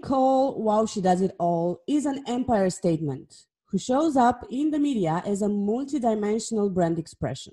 [0.00, 4.78] Nicole, Wow She Does It All, is an empire statement who shows up in the
[4.78, 7.52] media as a multidimensional brand expression.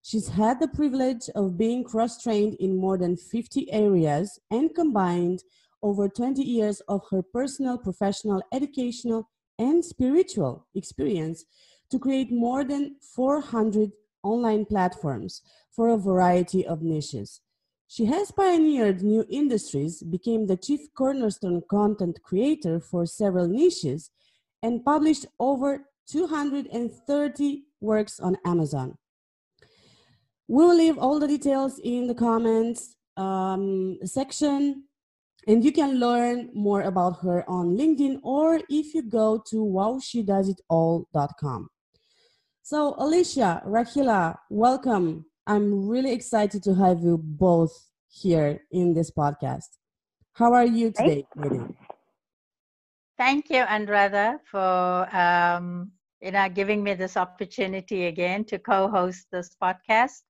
[0.00, 5.42] She's had the privilege of being cross trained in more than 50 areas and combined
[5.82, 9.28] over 20 years of her personal, professional, educational,
[9.58, 11.44] and spiritual experience
[11.90, 13.92] to create more than 400
[14.22, 17.42] online platforms for a variety of niches.
[17.88, 24.10] She has pioneered new industries, became the chief cornerstone content creator for several niches,
[24.62, 28.96] and published over 230 works on Amazon.
[30.48, 34.84] We will leave all the details in the comments um, section,
[35.46, 41.68] and you can learn more about her on LinkedIn or if you go to wowshedoesitall.com.
[42.62, 45.26] So, Alicia, Rahila, welcome.
[45.46, 49.68] I'm really excited to have you both here in this podcast.
[50.32, 51.60] How are you today, lady?
[53.18, 55.92] Thank you, Anuradha, for um,
[56.22, 60.22] you know giving me this opportunity again to co-host this podcast.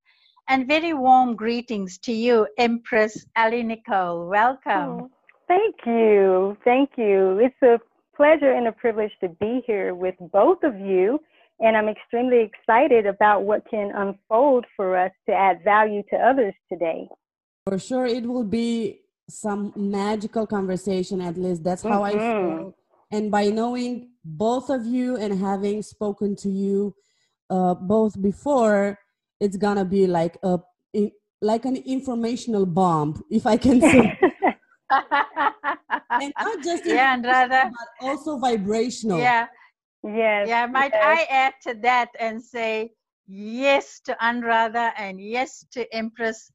[0.48, 4.28] And very warm greetings to you, Empress Ali Nicole.
[4.28, 4.90] Welcome.
[5.00, 5.10] Oh,
[5.46, 6.58] thank you.
[6.64, 7.38] Thank you.
[7.38, 7.80] It's a
[8.16, 11.20] pleasure and a privilege to be here with both of you
[11.64, 16.54] and I'm extremely excited about what can unfold for us to add value to others
[16.70, 17.08] today.
[17.66, 22.18] For sure, it will be some magical conversation, at least that's how mm-hmm.
[22.18, 22.76] I feel.
[23.10, 26.94] And by knowing both of you and having spoken to you
[27.48, 28.98] uh, both before,
[29.40, 30.58] it's gonna be like a
[31.40, 34.18] like an informational bomb, if I can say.
[34.90, 39.18] and not just yeah, and rather, but also vibrational.
[39.18, 39.46] Yeah,
[40.04, 40.48] Yes.
[40.48, 41.02] Yeah, might yes.
[41.02, 42.92] I add to that and say
[43.26, 46.52] yes to Anuradha and yes to Empress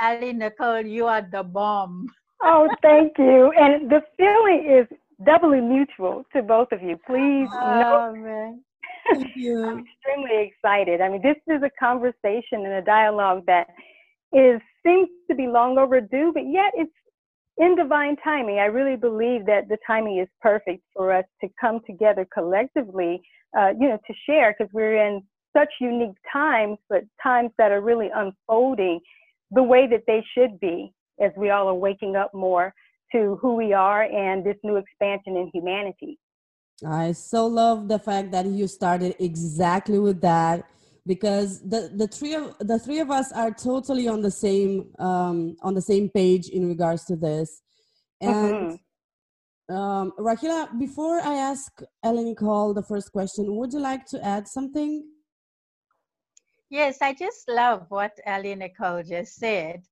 [0.00, 2.06] Ali Nicole, you are the bomb.
[2.42, 3.52] Oh, thank you.
[3.52, 4.86] And the feeling is
[5.24, 6.96] doubly mutual to both of you.
[7.06, 8.14] Please oh, know.
[8.16, 8.62] Man.
[9.12, 9.64] Thank you.
[9.64, 11.00] I'm extremely excited.
[11.00, 13.66] I mean, this is a conversation and a dialogue that
[14.32, 16.92] is seems to be long overdue, but yet it's
[17.58, 21.80] in divine timing, I really believe that the timing is perfect for us to come
[21.86, 23.20] together collectively,
[23.56, 25.22] uh, you know, to share because we're in
[25.56, 29.00] such unique times, but times that are really unfolding
[29.50, 32.72] the way that they should be as we all are waking up more
[33.12, 36.18] to who we are and this new expansion in humanity.
[36.86, 40.64] I so love the fact that you started exactly with that
[41.06, 45.56] because the the three of the three of us are totally on the same um,
[45.62, 47.62] on the same page in regards to this.
[48.20, 49.74] And mm-hmm.
[49.74, 54.46] um, Rahila, before I ask Ellen Nicole the first question, would you like to add
[54.46, 55.04] something?
[56.70, 59.82] Yes, I just love what Ellie Nicole just said.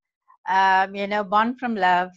[0.49, 2.11] Um, you know, Born from Love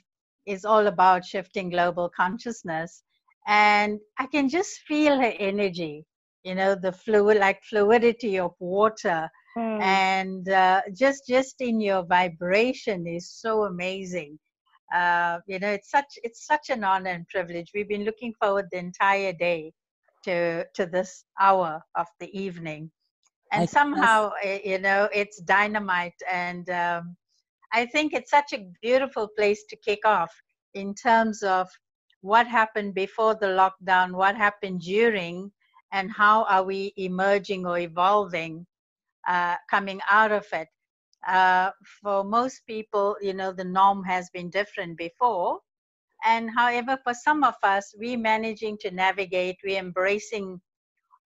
[0.46, 3.04] is all about shifting global consciousness.
[3.48, 6.06] And I can just feel her energy
[6.44, 9.30] you know the fluid like fluidity of water.
[9.58, 9.82] Mm.
[9.82, 14.40] and uh, just just in your vibration is so amazing.
[14.96, 17.72] Uh, you know it's such it's such an honor and privilege.
[17.74, 19.74] We've been looking forward the entire day
[20.24, 22.92] to to this hour of the evening.
[23.52, 27.16] And I somehow eh, you know it's dynamite and um,
[27.74, 30.34] i think it's such a beautiful place to kick off
[30.74, 31.68] in terms of
[32.22, 35.52] what happened before the lockdown what happened during
[35.92, 38.66] and how are we emerging or evolving
[39.28, 40.68] uh, coming out of it.
[41.28, 41.70] Uh,
[42.02, 45.60] for most people you know the norm has been different before.
[46.26, 50.60] And however for some of us we're managing to navigate we're embracing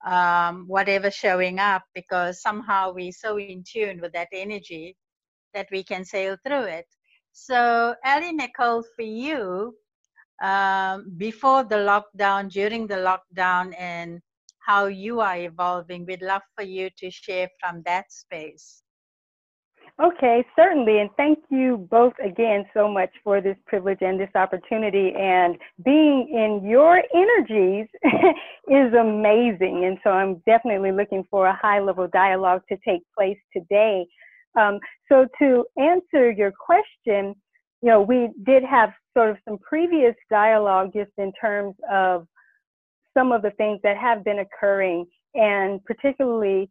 [0.05, 4.95] um, whatever showing up because somehow we're so in tune with that energy
[5.53, 6.85] that we can sail through it.
[7.31, 9.75] So ellie nicole for you
[10.41, 14.21] um, before the lockdown during the lockdown and
[14.65, 16.05] how you are evolving.
[16.05, 18.81] We'd love for you to share from that space.
[20.01, 20.99] Okay, certainly.
[20.99, 25.13] And thank you both again so much for this privilege and this opportunity.
[25.17, 27.87] And being in your energies
[28.67, 29.85] is amazing.
[29.85, 34.05] And so I'm definitely looking for a high level dialogue to take place today.
[34.59, 34.79] Um,
[35.09, 37.35] so, to answer your question,
[37.81, 42.25] you know, we did have sort of some previous dialogue just in terms of
[43.15, 46.69] some of the things that have been occurring, and particularly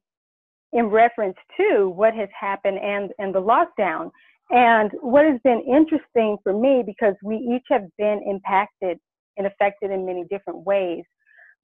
[0.73, 4.11] in reference to what has happened and, and the lockdown.
[4.50, 8.99] And what has been interesting for me, because we each have been impacted
[9.37, 11.05] and affected in many different ways,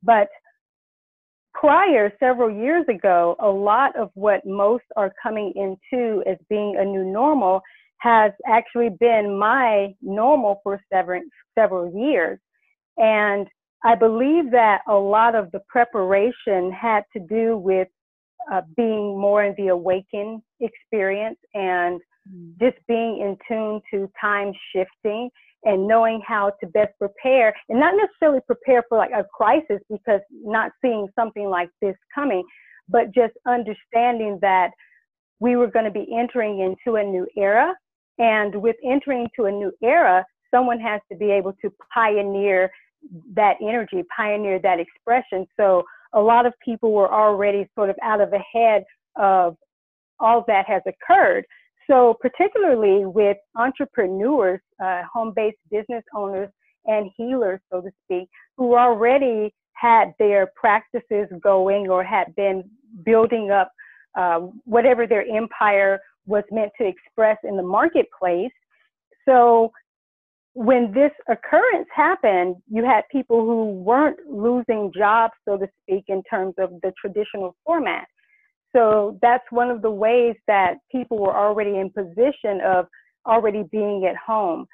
[0.02, 0.28] but
[1.52, 6.84] prior, several years ago, a lot of what most are coming into as being a
[6.84, 7.60] new normal
[7.98, 11.20] has actually been my normal for several,
[11.58, 12.38] several years.
[12.96, 13.46] And
[13.84, 17.88] I believe that a lot of the preparation had to do with
[18.52, 22.00] uh, being more in the awakened experience and
[22.30, 22.52] mm.
[22.60, 25.30] just being in tune to time shifting
[25.64, 30.20] and knowing how to best prepare and not necessarily prepare for like a crisis because
[30.30, 32.42] not seeing something like this coming,
[32.88, 34.70] but just understanding that
[35.38, 37.74] we were going to be entering into a new era.
[38.18, 42.70] And with entering into a new era, someone has to be able to pioneer
[43.34, 45.46] that energy, pioneer that expression.
[45.58, 48.84] So a lot of people were already sort of out of ahead
[49.16, 49.56] of
[50.18, 51.44] all that has occurred.
[51.88, 56.50] So, particularly with entrepreneurs, uh, home based business owners,
[56.86, 62.64] and healers, so to speak, who already had their practices going or had been
[63.04, 63.72] building up
[64.18, 68.52] uh, whatever their empire was meant to express in the marketplace.
[69.26, 69.72] So,
[70.60, 76.22] when this occurrence happened, you had people who weren't losing jobs, so to speak, in
[76.24, 78.06] terms of the traditional format.
[78.76, 82.84] So that's one of the ways that people were already in position of
[83.26, 84.66] already being at home.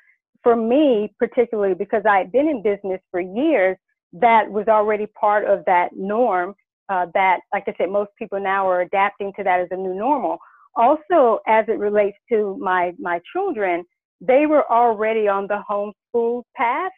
[0.42, 3.76] For me, particularly because I had been in business for years,
[4.12, 6.56] that was already part of that norm.
[6.88, 9.94] Uh, that, like I said, most people now are adapting to that as a new
[9.94, 10.38] normal.
[10.74, 13.84] Also, as it relates to my my children,
[14.20, 16.92] they were already on the homeschool path.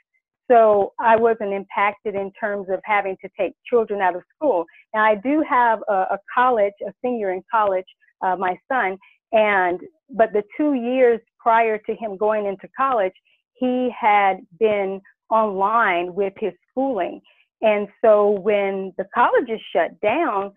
[0.51, 4.65] So I wasn't impacted in terms of having to take children out of school.
[4.95, 7.85] Now I do have a, a college, a senior in college,
[8.23, 8.97] uh, my son,
[9.33, 9.81] and
[10.11, 13.13] but the two years prior to him going into college,
[13.55, 15.01] he had been
[15.31, 17.21] online with his schooling.
[17.61, 20.53] And so when the colleges shut down,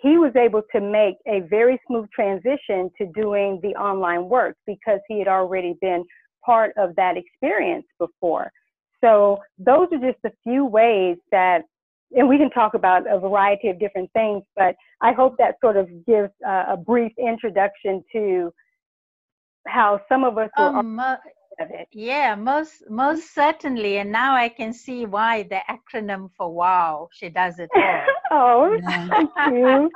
[0.00, 5.00] he was able to make a very smooth transition to doing the online work because
[5.08, 6.04] he had already been
[6.44, 8.50] part of that experience before.
[9.02, 11.62] So those are just a few ways that,
[12.12, 15.76] and we can talk about a variety of different things, but I hope that sort
[15.76, 18.52] of gives uh, a brief introduction to
[19.66, 20.50] how some of us.
[20.56, 21.00] Um,
[21.60, 21.88] of it.
[21.92, 23.98] Yeah, most most certainly.
[23.98, 28.04] And now I can see why the acronym for WOW, she does it all.
[28.30, 29.90] oh, thank you.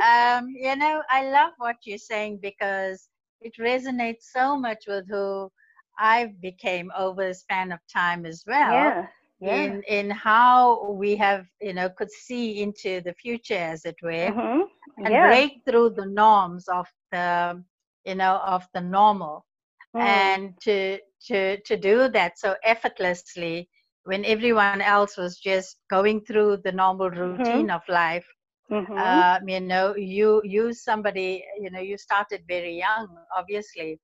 [0.00, 3.08] um, you know, I love what you're saying because
[3.40, 5.50] it resonates so much with who
[5.98, 8.72] I became over a span of time as well.
[8.72, 9.06] Yeah.
[9.42, 9.54] Yeah.
[9.54, 14.10] in in how we have you know could see into the future as it were
[14.10, 14.60] mm-hmm.
[14.98, 15.28] and yeah.
[15.28, 17.64] break through the norms of the
[18.04, 19.46] you know of the normal
[19.96, 20.00] mm.
[20.00, 23.68] and to to to do that so effortlessly
[24.04, 27.36] when everyone else was just going through the normal mm-hmm.
[27.36, 27.76] routine mm-hmm.
[27.76, 28.26] of life
[28.70, 28.96] mm-hmm.
[28.96, 33.98] uh, you know you you somebody you know you started very young obviously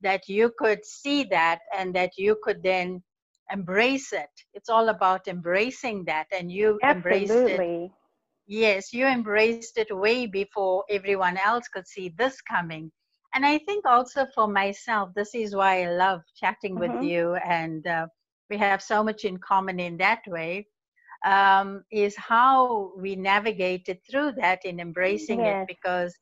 [0.00, 3.02] that you could see that and that you could then
[3.52, 7.22] embrace it it's all about embracing that and you Absolutely.
[7.22, 7.90] embraced it
[8.46, 12.90] yes you embraced it way before everyone else could see this coming
[13.34, 16.94] and i think also for myself this is why i love chatting mm-hmm.
[16.94, 18.06] with you and uh,
[18.50, 20.66] we have so much in common in that way
[21.24, 25.62] um, is how we navigated through that in embracing yes.
[25.62, 26.14] it because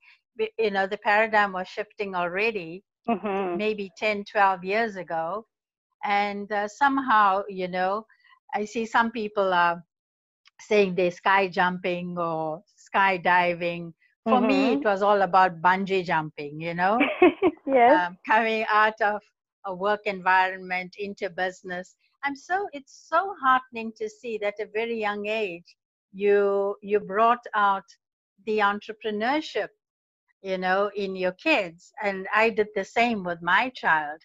[0.59, 3.57] you know the paradigm was shifting already mm-hmm.
[3.57, 5.45] maybe 10 12 years ago
[6.05, 8.05] and uh, somehow you know
[8.55, 9.83] i see some people are
[10.61, 12.63] saying they're sky jumping or
[12.95, 13.93] skydiving
[14.25, 14.47] for mm-hmm.
[14.47, 16.99] me it was all about bungee jumping you know
[17.67, 18.09] yes.
[18.09, 19.21] Um, coming out of
[19.67, 24.71] a work environment into business i'm so it's so heartening to see that at a
[24.73, 25.77] very young age
[26.13, 27.85] you you brought out
[28.47, 29.69] the entrepreneurship
[30.43, 34.21] you know in your kids and i did the same with my child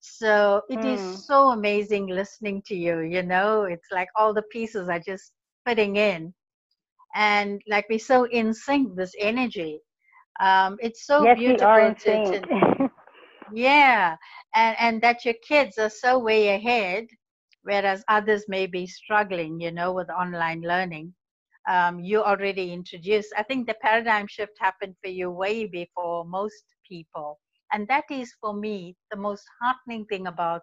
[0.00, 0.94] so it mm.
[0.94, 5.32] is so amazing listening to you you know it's like all the pieces are just
[5.66, 6.32] fitting in
[7.14, 9.80] and like we're so in sync this energy.
[10.40, 12.48] Um, it's so yes, beautiful to, to
[13.48, 14.16] yeah
[14.54, 17.06] and and that your kids are so way ahead
[17.62, 21.14] whereas others may be struggling you know with online learning.
[21.68, 26.64] Um, you already introduced i think the paradigm shift happened for you way before most
[26.88, 27.38] people.
[27.72, 30.62] And that is for me the most heartening thing about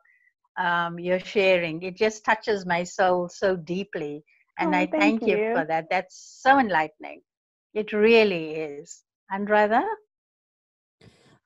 [0.57, 1.81] um, your sharing.
[1.83, 4.23] It just touches my soul so deeply
[4.57, 5.37] and oh, I thank, thank you.
[5.37, 5.55] you.
[5.55, 5.87] for that.
[5.89, 7.21] That's so enlightening.
[7.73, 9.03] It really is.
[9.31, 9.83] Anuradha?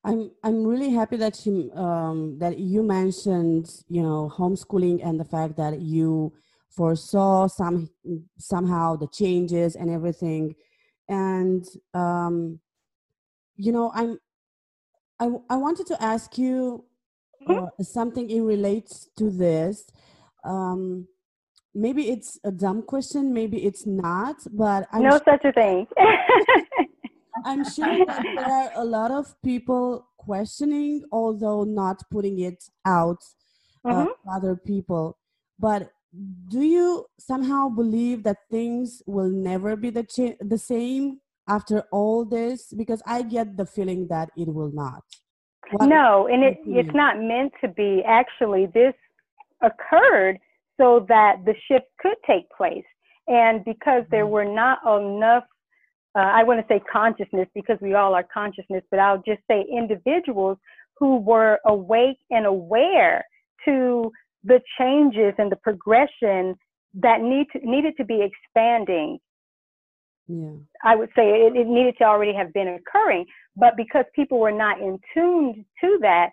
[0.04, 5.26] I'm I'm really happy that you um, that you mentioned you know homeschooling and the
[5.26, 6.34] fact that you
[6.70, 7.90] foresaw some
[8.38, 10.56] somehow the changes and everything,
[11.08, 12.60] and um,
[13.58, 14.18] you know I'm
[15.20, 16.84] I, I wanted to ask you
[17.48, 17.66] mm-hmm.
[17.66, 19.86] uh, something in relates to this.
[20.44, 21.08] Um,
[21.74, 25.88] maybe it's a dumb question, maybe it's not, but I'm no sure, such a thing.
[27.46, 33.24] I'm sure that there are a lot of people questioning, although not putting it out
[33.86, 34.30] uh, mm-hmm.
[34.30, 35.18] other people.
[35.60, 35.92] But
[36.50, 42.26] do you somehow believe that things will never be the cha- the same after all
[42.26, 42.74] this?
[42.74, 45.04] Because I get the feeling that it will not.
[45.72, 48.04] What no, and it, it's not meant to be.
[48.06, 48.94] Actually, this
[49.62, 50.40] occurred
[50.82, 52.84] so that the shift could take place.
[53.28, 54.34] And because there mm-hmm.
[54.34, 55.44] were not enough,
[56.16, 59.64] uh, I want to say consciousness because we all are consciousness, but I'll just say
[59.72, 60.58] individuals
[60.98, 63.24] who were awake and aware
[63.66, 64.12] to
[64.44, 66.56] the changes and the progression
[66.96, 69.20] that need to, needed to be expanding.
[70.28, 70.54] Yeah.
[70.84, 74.52] I would say it, it needed to already have been occurring, but because people were
[74.52, 76.30] not in tune to that,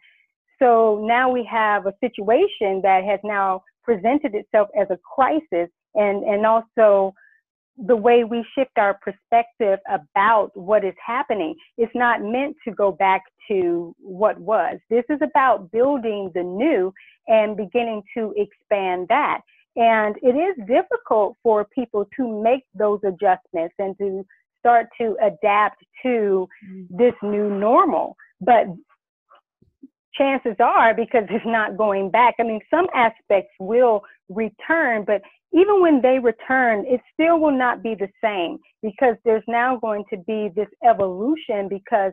[0.58, 6.24] so now we have a situation that has now presented itself as a crisis and,
[6.24, 7.14] and also
[7.86, 11.54] the way we shift our perspective about what is happening.
[11.76, 14.78] It's not meant to go back to what was.
[14.90, 16.92] This is about building the new
[17.28, 19.40] and beginning to expand that.
[19.76, 24.26] And it is difficult for people to make those adjustments and to
[24.58, 26.96] start to adapt to mm-hmm.
[26.96, 28.16] this new normal.
[28.40, 28.66] But
[30.18, 32.34] chances are because it's not going back.
[32.38, 35.22] I mean, some aspects will return, but
[35.52, 40.04] even when they return, it still will not be the same because there's now going
[40.10, 42.12] to be this evolution because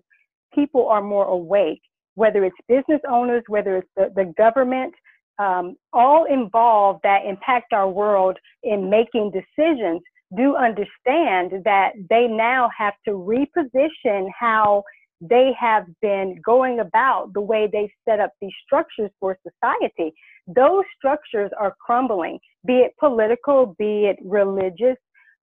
[0.54, 1.82] people are more awake,
[2.16, 4.94] whether it's business owners, whether it's the, the government,
[5.38, 10.02] um, all involved that impact our world in making decisions
[10.38, 14.84] do understand that they now have to reposition how
[15.30, 20.14] they have been going about the way they set up these structures for society.
[20.48, 24.98] Those structures are crumbling, be it political, be it religious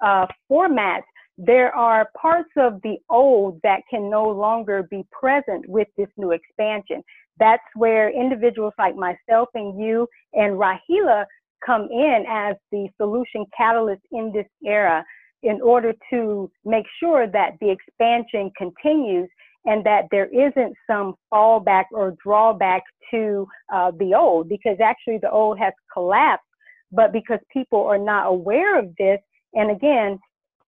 [0.05, 1.03] uh, formats.
[1.39, 6.33] There are parts of the old that can no longer be present with this new
[6.33, 7.03] expansion.
[7.39, 11.25] That's where individuals like myself and you and Rahila
[11.65, 15.05] come in as the solution catalyst in this era
[15.43, 19.29] in order to make sure that the expansion continues
[19.64, 25.31] and that there isn't some fallback or drawback to uh, the old because actually the
[25.31, 26.45] old has collapsed.
[26.90, 29.19] But because people are not aware of this
[29.54, 30.19] and again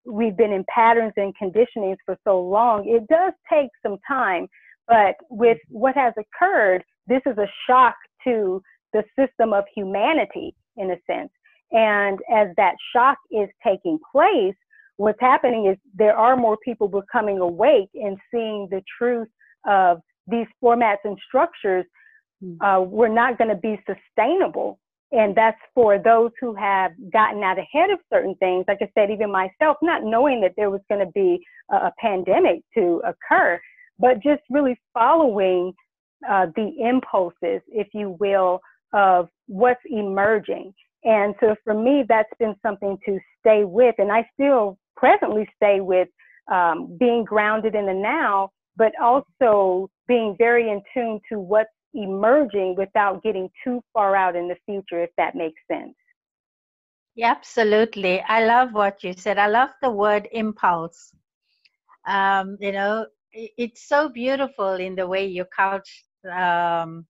[0.06, 4.46] we've been in patterns and conditionings for so long it does take some time.
[4.86, 10.90] But with what has occurred this is a shock to the system of humanity in
[10.90, 11.30] a sense.
[11.72, 14.54] And as that shock is taking place
[14.96, 19.28] what's happening is there are more people becoming awake and seeing the truth
[19.66, 21.84] of these formats and structures
[22.40, 22.60] hmm.
[22.62, 24.78] uh, were not going to be sustainable.
[25.12, 28.64] And that's for those who have gotten out ahead of certain things.
[28.66, 31.92] Like I said, even myself, not knowing that there was going to be a, a,
[32.00, 33.60] pandemic to occur,
[33.98, 35.72] but just really following
[36.28, 38.60] uh, the impulses, if you will,
[38.92, 40.72] of what's emerging.
[41.04, 43.94] And so for me, that's been something to stay with.
[43.98, 46.08] And I still presently stay with
[46.52, 52.74] um, being grounded in the now, but also being very in tune to what's emerging
[52.76, 55.94] without getting too far out in the future, if that makes sense.
[57.14, 58.20] Yeah, absolutely.
[58.22, 59.38] I love what you said.
[59.38, 61.12] I love the word impulse.
[62.06, 67.06] Um, you know, it's so beautiful in the way you couch um,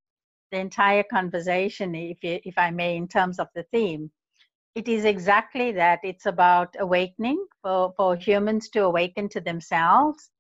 [0.53, 4.11] the entire conversation, if, you, if I may, in terms of the theme
[4.75, 6.01] it is exactly that.
[6.03, 10.31] It's about awakening for, for humans to awaken to themselves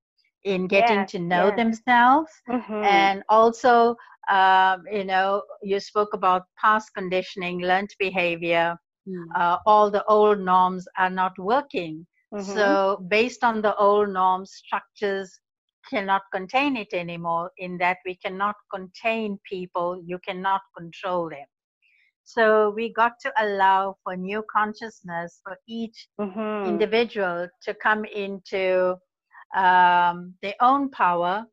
[0.44, 2.30] in getting to know themselves.
[2.48, 2.84] Mm-hmm.
[2.84, 3.96] And also,
[4.30, 8.76] um, you know, you spoke about past conditioning, learned behavior.
[9.08, 9.24] Mm.
[9.36, 12.06] Uh, all the old norms are not working.
[12.34, 12.52] Mm-hmm.
[12.54, 15.38] So, based on the old norms, structures
[15.88, 21.46] cannot contain it anymore, in that we cannot contain people, you cannot control them.
[22.24, 26.68] So we got to allow for new consciousness for each mm-hmm.
[26.68, 28.96] individual to come into
[29.54, 31.44] um, their own power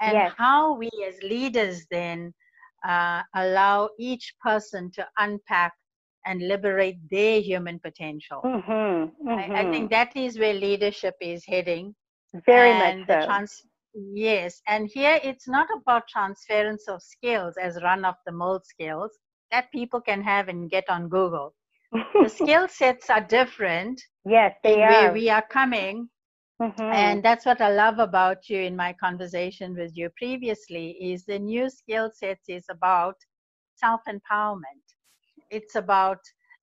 [0.00, 0.32] and yes.
[0.38, 2.32] how we as leaders then
[2.86, 5.74] uh, allow each person to unpack
[6.26, 8.40] and liberate their human potential.
[8.44, 8.70] Mm-hmm.
[8.70, 9.28] Mm-hmm.
[9.28, 9.72] I, I, mm-hmm.
[9.72, 11.94] think that is where leadership is heading.
[12.46, 13.26] Very and much so.
[13.26, 13.62] Trans-
[13.94, 19.10] yes, and here it's not about transference of skills as run of the mold skills
[19.50, 21.54] that people can have and get on Google.
[22.20, 24.00] the skill sets are different.
[24.24, 24.84] Yes, they are.
[24.84, 26.10] Where we are coming,
[26.62, 26.90] Mm-hmm.
[26.90, 31.38] And that's what I love about you in my conversation with you previously is the
[31.38, 33.16] new skill sets is about
[33.76, 34.84] self-empowerment.
[35.50, 36.18] It's about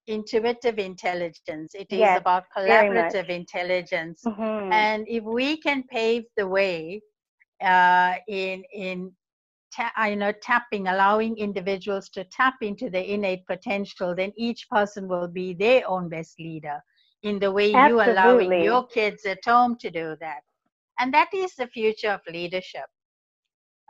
[0.07, 1.65] intuitive intelligence.
[1.65, 4.27] It is yes, about collaborative intelligence.
[4.27, 4.71] Mm-hmm.
[4.71, 7.01] And if we can pave the way
[7.61, 9.16] uh, in in
[10.07, 15.27] you know tapping, allowing individuals to tap into their innate potential, then each person will
[15.27, 16.81] be their own best leader
[17.23, 18.05] in the way Absolutely.
[18.05, 20.41] you allowing your kids at home to do that.
[20.99, 22.85] And that is the future of leadership.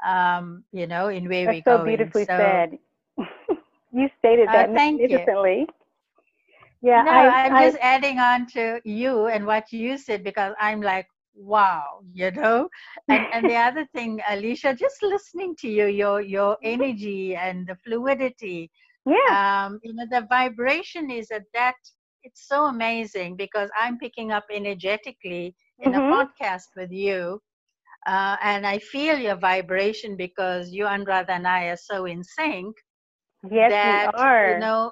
[0.06, 1.78] Um, you know, in where That's we go.
[1.78, 2.78] so beautifully so, said.
[3.92, 5.60] you stated uh, that uh, magnificently.
[5.60, 5.68] You.
[6.82, 10.80] Yeah, no, I, am just adding on to you and what you said because I'm
[10.80, 12.70] like, wow, you know.
[13.08, 17.76] And and the other thing, Alicia, just listening to you, your your energy and the
[17.76, 18.72] fluidity.
[19.06, 19.66] Yeah.
[19.66, 21.76] Um, you know, the vibration is at that.
[22.24, 26.12] It's so amazing because I'm picking up energetically in mm-hmm.
[26.12, 27.42] a podcast with you.
[28.06, 32.76] Uh, and I feel your vibration because you, Anuradha, and I are so in sync.
[33.50, 34.52] Yes, that, we are.
[34.54, 34.92] You know,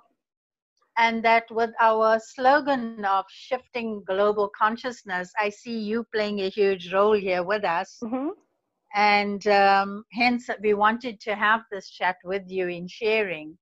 [0.97, 6.93] and that with our slogan of shifting global consciousness, I see you playing a huge
[6.93, 7.97] role here with us.
[8.03, 8.29] Mm-hmm.
[8.95, 13.57] And um, hence, we wanted to have this chat with you in sharing.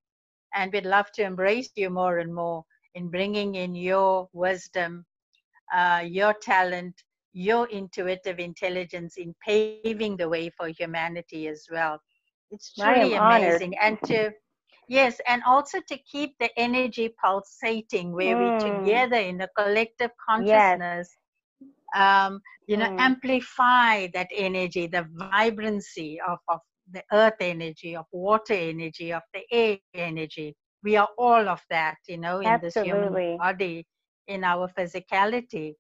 [0.54, 2.64] And we'd love to embrace you more and more
[2.94, 5.04] in bringing in your wisdom,
[5.74, 6.94] uh, your talent,
[7.34, 12.00] your intuitive intelligence in paving the way for humanity as well.
[12.52, 13.74] It's truly amazing.
[13.82, 13.82] Honored.
[13.82, 14.32] And to
[14.88, 18.62] Yes, and also to keep the energy pulsating where mm.
[18.62, 21.16] we together in the collective consciousness,
[21.62, 21.68] yes.
[21.96, 23.00] um, you know, mm.
[23.00, 26.60] amplify that energy, the vibrancy of, of
[26.92, 30.56] the earth energy, of water energy, of the air energy.
[30.84, 32.82] We are all of that, you know, in absolutely.
[32.82, 33.86] this human body,
[34.28, 35.76] in our physicality.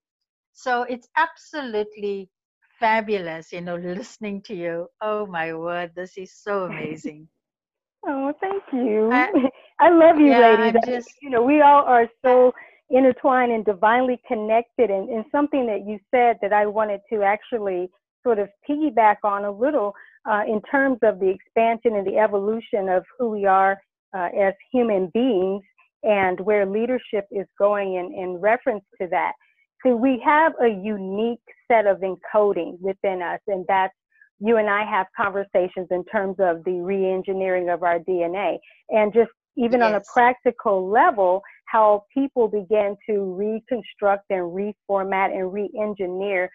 [0.53, 2.29] So it's absolutely
[2.79, 4.87] fabulous, you know, listening to you.
[5.01, 7.27] Oh my word, this is so amazing.
[8.05, 9.09] Oh, thank you.
[9.11, 9.29] I,
[9.79, 10.81] I love you, yeah, ladies.
[10.85, 12.53] Just, you know, we all are so
[12.89, 14.89] intertwined and divinely connected.
[14.89, 17.89] And, and something that you said that I wanted to actually
[18.23, 19.93] sort of piggyback on a little
[20.29, 23.77] uh, in terms of the expansion and the evolution of who we are
[24.15, 25.63] uh, as human beings
[26.03, 29.33] and where leadership is going in, in reference to that.
[29.85, 31.39] So we have a unique
[31.69, 33.93] set of encoding within us, and that's
[34.43, 38.57] you and I have conversations in terms of the re-engineering of our DNA
[38.89, 39.87] and just even yes.
[39.87, 46.49] on a practical level, how people begin to reconstruct and reformat and re-engineer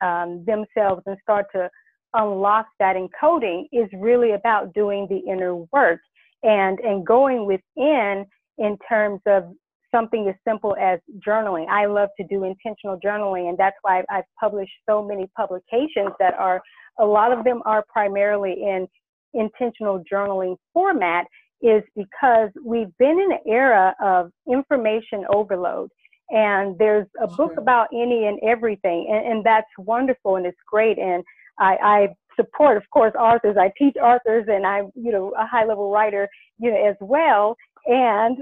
[0.00, 1.68] um, themselves and start to
[2.14, 6.00] unlock that encoding is really about doing the inner work
[6.44, 8.24] and and going within
[8.58, 9.52] in terms of
[9.94, 11.66] something as simple as journaling.
[11.68, 16.34] I love to do intentional journaling, and that's why I've published so many publications that
[16.34, 16.60] are
[16.98, 18.86] a lot of them are primarily in
[19.34, 21.26] intentional journaling format
[21.60, 25.88] is because we've been in an era of information overload
[26.30, 30.98] and there's a book about any and everything and, and that's wonderful and it's great
[30.98, 31.22] and
[31.58, 35.64] I, I, support of course authors i teach authors and i'm you know a high
[35.64, 36.28] level writer
[36.58, 38.38] you know as well and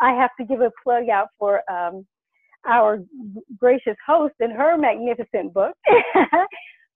[0.00, 2.06] i have to give a plug out for um,
[2.68, 2.98] our
[3.58, 5.74] gracious host and her magnificent book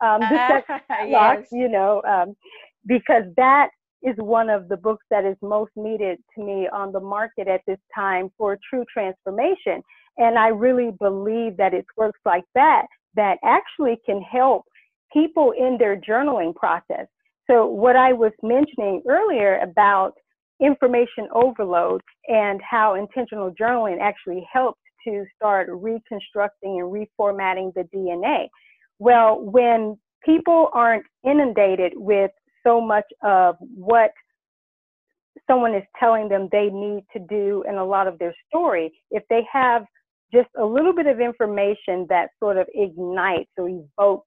[0.05, 1.47] um, the sex yes.
[1.53, 2.35] you know, um,
[2.87, 3.69] because that
[4.03, 7.63] is one of the books that is most needed to me on the market at
[7.67, 9.83] this time for true transformation.
[10.19, 14.65] And I really believe that it's works like that that actually can help
[15.13, 17.07] people in their journaling process.
[17.51, 20.15] So, what I was mentioning earlier about
[20.61, 28.49] information overload and how intentional journaling actually helps to start reconstructing and reformatting the DNA.
[28.99, 32.31] Well, when people aren't inundated with
[32.67, 34.13] so much of what
[35.49, 39.23] someone is telling them they need to do in a lot of their story, if
[39.29, 39.85] they have
[40.33, 44.27] just a little bit of information that sort of ignites or evokes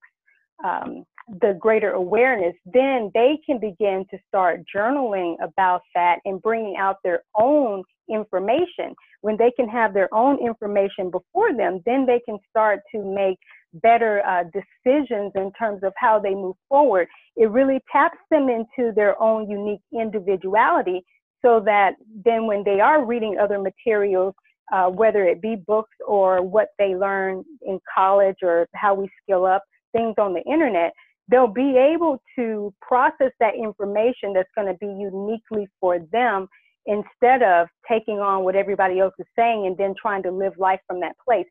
[0.64, 1.04] um,
[1.42, 6.98] the greater awareness, then they can begin to start journaling about that and bringing out
[7.04, 8.96] their own information.
[9.22, 13.38] When they can have their own information before them, then they can start to make
[13.74, 17.08] better uh, decisions in terms of how they move forward.
[17.36, 21.04] It really taps them into their own unique individuality
[21.44, 24.34] so that then when they are reading other materials,
[24.74, 29.46] uh, whether it be books or what they learn in college or how we skill
[29.46, 30.94] up, things on the internet,
[31.30, 36.48] they'll be able to process that information that's going to be uniquely for them
[36.86, 40.80] instead of taking on what everybody else is saying and then trying to live life
[40.88, 41.46] from that place.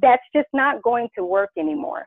[0.00, 2.06] That's just not going to work anymore.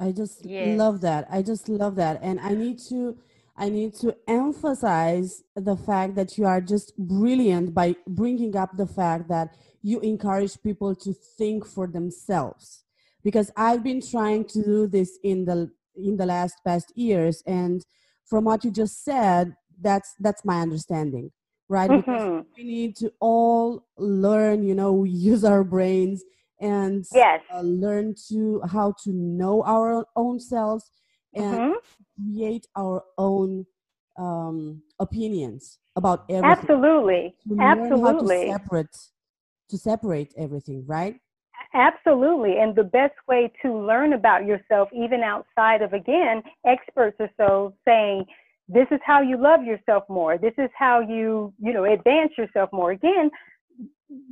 [0.00, 0.78] I just yes.
[0.78, 1.26] love that.
[1.30, 2.20] I just love that.
[2.22, 3.18] And I need to
[3.60, 8.86] I need to emphasize the fact that you are just brilliant by bringing up the
[8.86, 12.84] fact that you encourage people to think for themselves.
[13.28, 17.84] Because I've been trying to do this in the in the last past years and
[18.24, 21.30] from what you just said that's that's my understanding
[21.68, 22.00] right mm-hmm.
[22.00, 26.22] because we need to all learn you know use our brains
[26.60, 27.40] and yes.
[27.52, 30.90] uh, learn to how to know our own selves
[31.34, 32.32] and mm-hmm.
[32.32, 33.64] create our own
[34.18, 36.50] um, opinions about everything.
[36.50, 38.46] Absolutely, absolutely.
[38.46, 38.96] to separate
[39.68, 41.16] to separate everything, right?
[41.74, 47.28] Absolutely, and the best way to learn about yourself, even outside of again experts or
[47.36, 48.24] so, saying
[48.68, 50.38] this is how you love yourself more.
[50.38, 52.92] This is how you you know advance yourself more.
[52.92, 53.30] Again,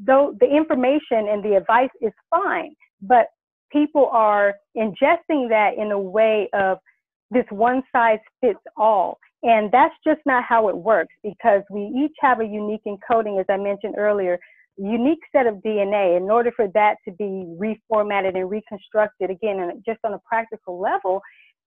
[0.03, 3.27] though the information and the advice is fine, but
[3.71, 6.79] people are ingesting that in a way of
[7.31, 9.19] this one size fits all.
[9.43, 13.47] And that's just not how it works because we each have a unique encoding, as
[13.49, 14.39] I mentioned earlier,
[14.77, 16.17] unique set of DNA.
[16.17, 20.81] In order for that to be reformatted and reconstructed, again, and just on a practical
[20.81, 21.21] level,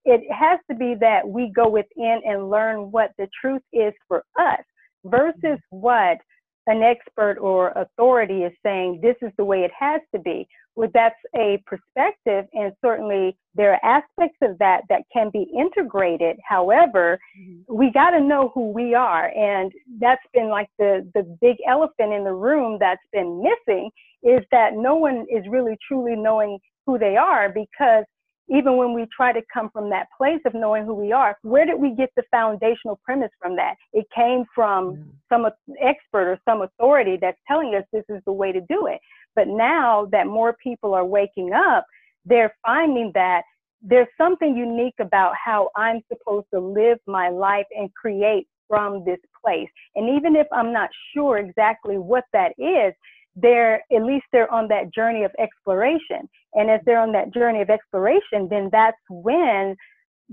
[0.04, 4.24] it has to be that we go within and learn what the truth is for
[4.38, 4.60] us
[5.04, 5.76] versus mm-hmm.
[5.76, 6.18] what
[6.66, 10.46] an expert or authority is saying this is the way it has to be.
[10.80, 16.38] Well, that's a perspective, and certainly there are aspects of that that can be integrated.
[16.48, 17.76] However, mm-hmm.
[17.76, 22.14] we got to know who we are, and that's been like the the big elephant
[22.14, 23.90] in the room that's been missing
[24.22, 28.06] is that no one is really truly knowing who they are because
[28.50, 31.64] even when we try to come from that place of knowing who we are, where
[31.64, 33.74] did we get the foundational premise from that?
[33.92, 35.46] It came from some
[35.80, 38.98] expert or some authority that's telling us this is the way to do it.
[39.34, 41.86] But now that more people are waking up,
[42.24, 43.42] they're finding that
[43.82, 49.18] there's something unique about how I'm supposed to live my life and create from this
[49.42, 49.68] place.
[49.94, 52.94] And even if I'm not sure exactly what that is,
[53.36, 56.28] they're at least they're on that journey of exploration.
[56.54, 59.76] And as they're on that journey of exploration, then that's when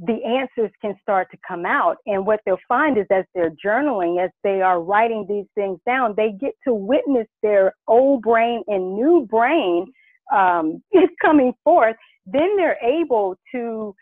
[0.06, 1.98] the answers can start to come out.
[2.06, 6.14] And what they'll find is as they're journaling, as they are writing these things down,
[6.16, 9.88] they get to witness their old brain and new brain
[10.32, 11.96] um, is coming forth.
[12.26, 13.96] Then they're able to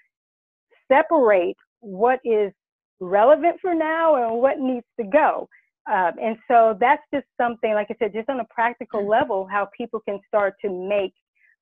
[0.91, 2.51] separate what is
[2.99, 5.47] relevant for now and what needs to go.
[5.89, 9.09] Um, and so that's just something, like I said, just on a practical mm.
[9.09, 11.13] level, how people can start to make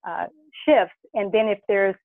[0.07, 0.25] uh,
[0.65, 0.95] shifts.
[1.13, 1.95] And then if there's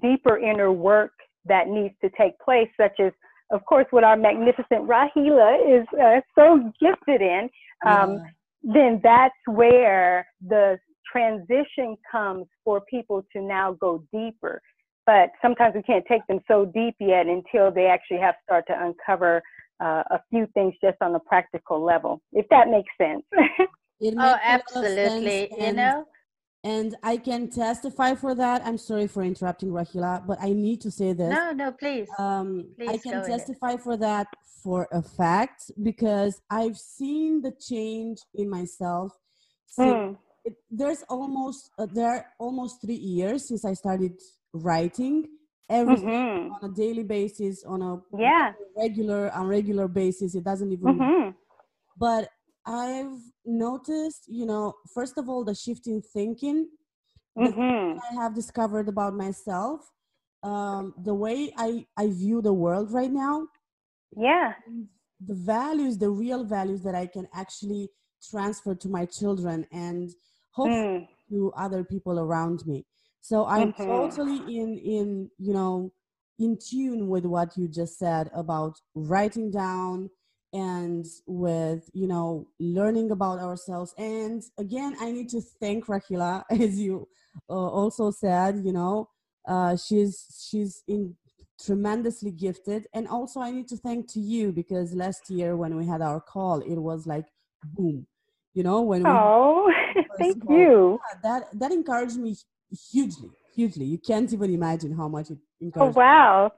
[0.00, 1.10] deeper inner work
[1.46, 3.12] that needs to take place, such as,
[3.50, 7.48] of course, what our magnificent Rahila is uh, so gifted in,
[7.86, 8.24] um, yeah.
[8.62, 10.78] then that's where the
[11.10, 14.60] transition comes for people to now go deeper.
[15.06, 18.66] But sometimes we can't take them so deep yet until they actually have to start
[18.68, 19.42] to uncover
[19.80, 23.22] uh, a few things just on a practical level, if that makes sense.
[24.00, 25.48] it oh, absolutely.
[25.58, 26.06] you know,
[26.64, 28.62] and I can testify for that.
[28.64, 31.30] I'm sorry for interrupting Rahila, but I need to say this.
[31.30, 32.08] No, no, please.
[32.18, 33.82] Um, please I can testify ahead.
[33.82, 34.26] for that
[34.62, 39.12] for a fact because I've seen the change in myself.
[39.78, 40.16] mm.
[40.44, 44.18] it, there's almost uh, there are almost three years since I started
[44.54, 45.28] writing,
[45.68, 46.64] everything mm-hmm.
[46.64, 51.30] on a daily basis on a yeah regular on regular basis it doesn't even mm-hmm.
[51.98, 52.28] but
[52.66, 56.68] i've noticed you know first of all the shift in thinking
[57.36, 57.98] mm-hmm.
[57.98, 59.90] i have discovered about myself
[60.42, 63.46] um, the way i i view the world right now
[64.16, 64.52] yeah
[65.26, 67.88] the values the real values that i can actually
[68.30, 70.10] transfer to my children and
[70.50, 71.08] hopefully mm.
[71.28, 72.84] to other people around me
[73.20, 73.84] so i'm mm-hmm.
[73.84, 75.90] totally in in you know
[76.38, 80.10] in tune with what you just said about writing down
[80.54, 86.78] and with you know learning about ourselves and again i need to thank rahila as
[86.78, 87.06] you
[87.50, 89.08] uh, also said you know
[89.46, 91.14] uh, she's she's in
[91.62, 95.84] tremendously gifted and also i need to thank to you because last year when we
[95.86, 97.26] had our call it was like
[97.76, 98.06] boom
[98.54, 99.70] you know when oh
[100.18, 102.34] thank call, you yeah, that that encouraged me
[102.90, 103.84] hugely, hugely.
[103.84, 105.96] You can't even imagine how much it oh, encouraged.
[105.96, 106.52] Oh wow!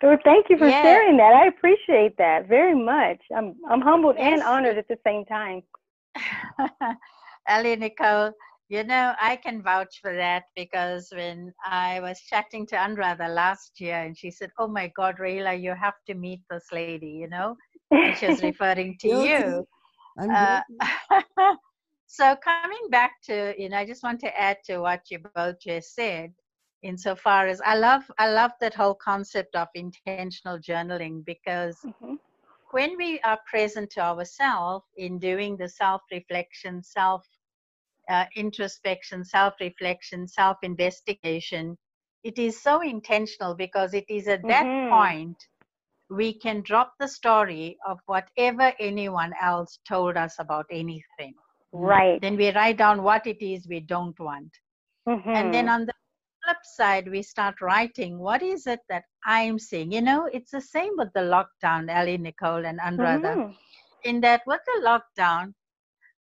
[0.00, 0.82] So thank you for yeah.
[0.82, 1.34] sharing that.
[1.34, 3.18] I appreciate that very much.
[3.36, 4.32] I'm I'm humbled yes.
[4.32, 5.62] and honored at the same time.
[7.48, 8.32] Ellie Nicole,
[8.68, 13.78] you know I can vouch for that because when I was chatting to Anuradha last
[13.78, 17.28] year, and she said, "Oh my God, Rahila, you have to meet this lady," you
[17.28, 17.56] know,
[17.90, 19.66] and she was referring to you.
[20.18, 20.62] Uh,
[22.06, 25.60] so coming back to, you know, I just want to add to what you both
[25.60, 26.32] just said
[26.82, 32.14] insofar as I love I love that whole concept of intentional journaling because mm-hmm.
[32.70, 37.26] when we are present to ourselves in doing the self-reflection, self
[38.08, 41.76] uh, introspection, self-reflection, self-investigation,
[42.24, 44.92] it is so intentional because it is at that mm-hmm.
[44.92, 45.36] point
[46.10, 51.34] we can drop the story of whatever anyone else told us about anything.
[51.72, 52.20] Right.
[52.20, 54.50] Then we write down what it is we don't want.
[55.08, 55.30] Mm-hmm.
[55.30, 55.92] And then on the
[56.50, 59.92] flip side, we start writing what is it that I'm seeing.
[59.92, 63.36] You know, it's the same with the lockdown, Ellie, Nicole, and Anuradha.
[63.36, 63.52] Mm-hmm.
[64.04, 65.54] In that, with the lockdown,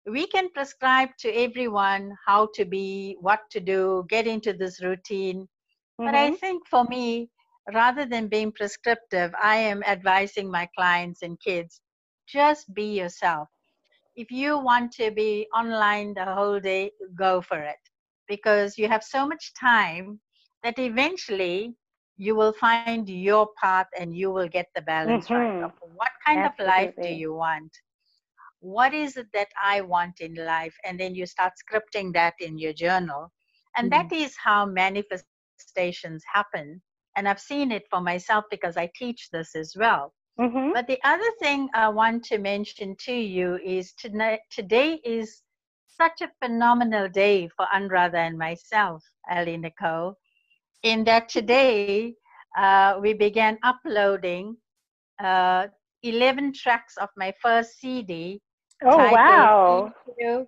[0.06, 5.42] we can prescribe to everyone how to be, what to do, get into this routine.
[5.42, 6.06] Mm-hmm.
[6.06, 6.36] But I mm-hmm.
[6.36, 7.30] think for me,
[7.74, 11.80] rather than being prescriptive, I am advising my clients and kids
[12.28, 13.48] just be yourself.
[14.16, 17.78] If you want to be online the whole day, go for it
[18.28, 20.20] because you have so much time
[20.64, 21.74] that eventually
[22.18, 25.62] you will find your path and you will get the balance mm-hmm.
[25.64, 25.72] right.
[25.96, 26.66] What kind Absolutely.
[26.66, 27.72] of life do you want?
[28.60, 30.76] What is it that I want in life?
[30.84, 33.32] And then you start scripting that in your journal.
[33.76, 34.08] And mm-hmm.
[34.10, 36.82] that is how manifestations happen.
[37.16, 40.14] And I've seen it for myself because I teach this as well.
[40.40, 40.74] Mm-hmm.
[40.74, 45.42] But the other thing I want to mention to you is tonight, today is
[45.98, 50.16] such a phenomenal day for Anuradha and myself, Ali Nicole,
[50.84, 52.14] in that today
[52.58, 54.56] uh, we began uploading
[55.20, 55.68] uh,
[56.04, 58.40] 11 tracks of my first CD.
[58.86, 59.92] Oh, wow.
[60.22, 60.48] EQ,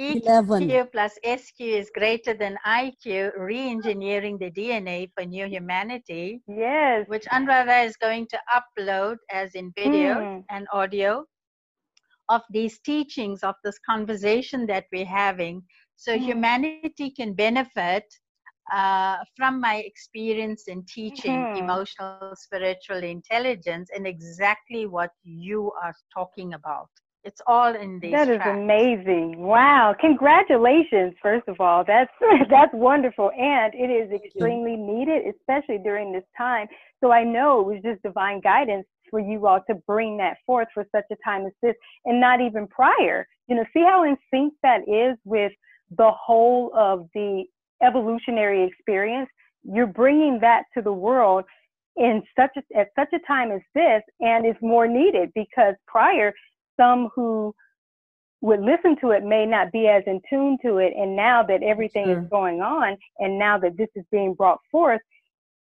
[0.00, 6.40] EQ plus SQ is greater than IQ, re-engineering the DNA for new humanity.
[6.46, 7.06] Yes.
[7.08, 10.44] Which Anuradha is going to upload as in video mm.
[10.50, 11.24] and audio
[12.28, 15.62] of these teachings, of this conversation that we're having,
[15.96, 16.24] so mm-hmm.
[16.24, 18.04] humanity can benefit
[18.72, 21.64] uh, from my experience in teaching mm-hmm.
[21.64, 26.88] emotional spiritual intelligence and exactly what you are talking about.
[27.24, 28.12] It's all in these.
[28.12, 28.56] That is tracks.
[28.56, 29.40] amazing!
[29.40, 29.94] Wow!
[30.00, 31.84] Congratulations, first of all.
[31.84, 32.12] That's
[32.50, 36.68] that's wonderful, and it is extremely needed, especially during this time.
[37.02, 40.68] So I know it was just divine guidance for you all to bring that forth
[40.74, 43.26] for such a time as this and not even prior.
[43.48, 45.52] You know, see how in sync that is with
[45.96, 47.44] the whole of the
[47.82, 49.28] evolutionary experience.
[49.64, 51.44] You're bringing that to the world
[51.96, 56.32] in such a, at such a time as this, and it's more needed because prior,
[56.78, 57.54] some who
[58.40, 60.92] would listen to it may not be as in tune to it.
[60.96, 62.20] And now that everything sure.
[62.20, 65.00] is going on, and now that this is being brought forth,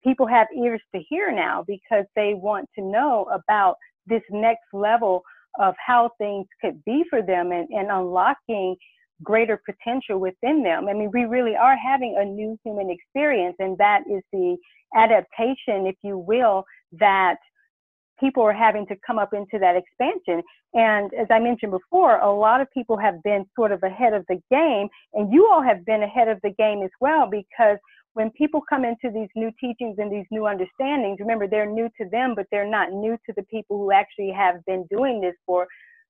[0.04, 5.22] people have ears to hear now because they want to know about this next level
[5.58, 8.76] of how things could be for them and, and unlocking
[9.22, 10.88] greater potential within them.
[10.88, 14.56] I mean, we really are having a new human experience, and that is the
[14.96, 17.36] adaptation, if you will, that
[18.18, 20.42] people are having to come up into that expansion.
[20.74, 24.24] And as I mentioned before, a lot of people have been sort of ahead of
[24.28, 27.78] the game, and you all have been ahead of the game as well because
[28.14, 32.08] when people come into these new teachings and these new understandings, remember they're new to
[32.10, 35.66] them, but they're not new to the people who actually have been doing this for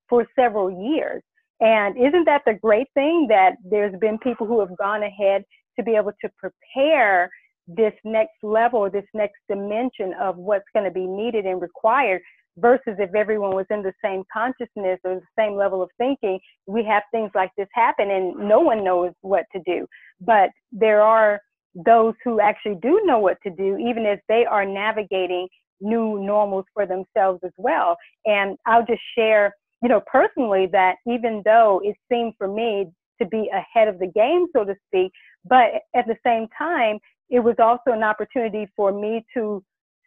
[0.09, 1.23] for several years.
[1.61, 5.45] And isn't that the great thing that there's been people who have gone ahead
[5.79, 7.31] to be able to prepare
[7.69, 12.23] this next level, this next dimension of what's going to be needed and required
[12.57, 16.85] versus if everyone was in the same consciousness or the same level of thinking, we
[16.85, 19.87] have things like this happen and no one knows what to do.
[20.21, 21.41] But there are
[21.75, 25.49] those who actually do know what to do, even as they are navigating
[25.81, 27.97] new normals for themselves as well.
[28.27, 33.27] And I'll just share, you know, personally that even though it seemed for me to
[33.27, 35.13] be ahead of the game, so to speak,
[35.45, 36.99] but at the same time,
[37.31, 39.63] it was also an opportunity for me to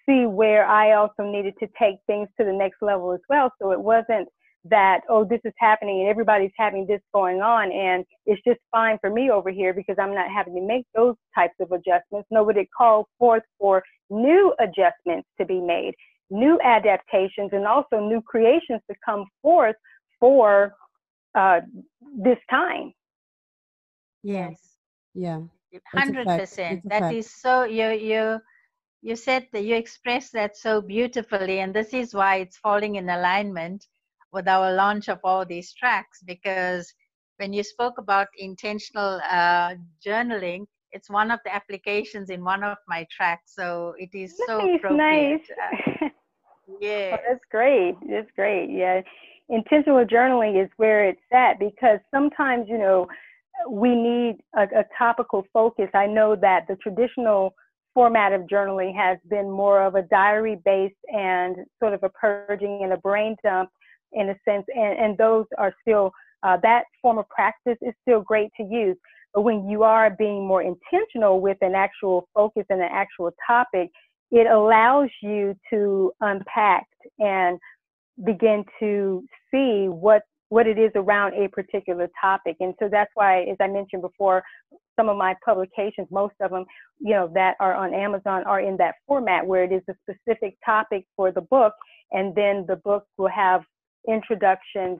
[0.06, 3.52] see where I also needed to take things to the next level as well.
[3.62, 4.28] So it wasn't
[4.66, 8.98] that, oh, this is happening and everybody's having this going on and it's just fine
[9.02, 12.28] for me over here because I'm not having to make those types of adjustments.
[12.32, 15.94] nobody but called forth for new adjustments to be made,
[16.30, 19.76] new adaptations, and also new creations to come forth
[20.20, 20.74] for
[21.36, 21.60] uh,
[22.18, 22.94] this time.
[24.24, 24.78] Yes.
[25.14, 25.42] Yeah.
[25.88, 26.88] Hundred percent.
[26.88, 27.64] That is so.
[27.64, 28.40] You you
[29.02, 33.10] you said that you expressed that so beautifully, and this is why it's falling in
[33.10, 33.88] alignment
[34.34, 36.92] with our launch of all these tracks because
[37.38, 42.78] when you spoke about intentional uh, journaling, it's one of the applications in one of
[42.88, 43.54] my tracks.
[43.56, 45.42] So it is so nice, appropriate.
[45.58, 46.02] Nice.
[46.02, 46.10] Uh,
[46.80, 47.18] yeah.
[47.18, 47.96] Oh, that's great.
[48.10, 48.70] That's great.
[48.70, 49.02] Yeah.
[49.50, 53.08] intentional journaling is where it's at because sometimes, you know,
[53.70, 55.90] we need a, a topical focus.
[55.94, 57.56] I know that the traditional
[57.94, 62.82] format of journaling has been more of a diary based and sort of a purging
[62.84, 63.70] and a brain dump
[64.14, 66.12] in a sense, and, and those are still,
[66.44, 68.98] uh, that form of practice is still great to use.
[69.34, 73.90] But when you are being more intentional with an actual focus and an actual topic,
[74.32, 76.86] it allows you to unpack
[77.20, 77.60] and
[78.24, 82.56] begin to see what what it is around a particular topic.
[82.60, 84.44] And so that's why, as I mentioned before,
[84.96, 86.66] some of my publications, most of them,
[87.00, 90.56] you know, that are on Amazon are in that format where it is a specific
[90.64, 91.74] topic for the book.
[92.12, 93.64] And then the book will have
[94.08, 95.00] introductions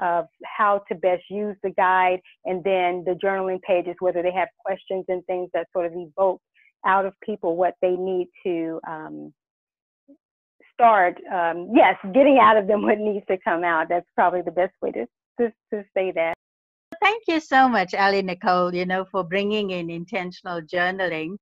[0.00, 4.48] of how to best use the guide and then the journaling pages, whether they have
[4.64, 6.40] questions and things that sort of evoke
[6.84, 9.32] out of people what they need to um,
[10.72, 13.88] start, um, yes, getting out of them what needs to come out.
[13.88, 15.06] That's probably the best way to,
[15.40, 16.34] to, to say that.
[17.00, 21.36] Thank you so much, Ali Nicole, you know, for bringing in intentional journaling.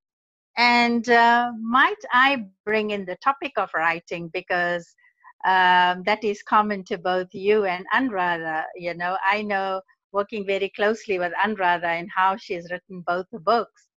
[0.57, 4.95] And uh, might I bring in the topic of writing because
[5.45, 8.65] um, that is common to both you and Anuradha.
[8.77, 9.81] You know, I know
[10.13, 13.89] working very closely with Anuradha and how she's written both the books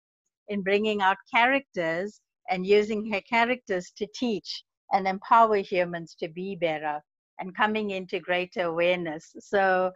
[0.48, 6.56] in bringing out characters and using her characters to teach and empower humans to be
[6.56, 7.02] better
[7.40, 9.34] and coming into greater awareness.
[9.40, 9.92] So,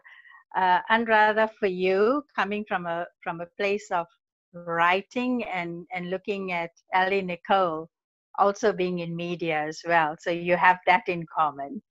[0.55, 4.07] uh, Anuradha, for you, coming from a from a place of
[4.53, 7.89] writing and and looking at Ali Nicole,
[8.39, 10.15] also being in media as well.
[10.19, 11.81] So you have that in common.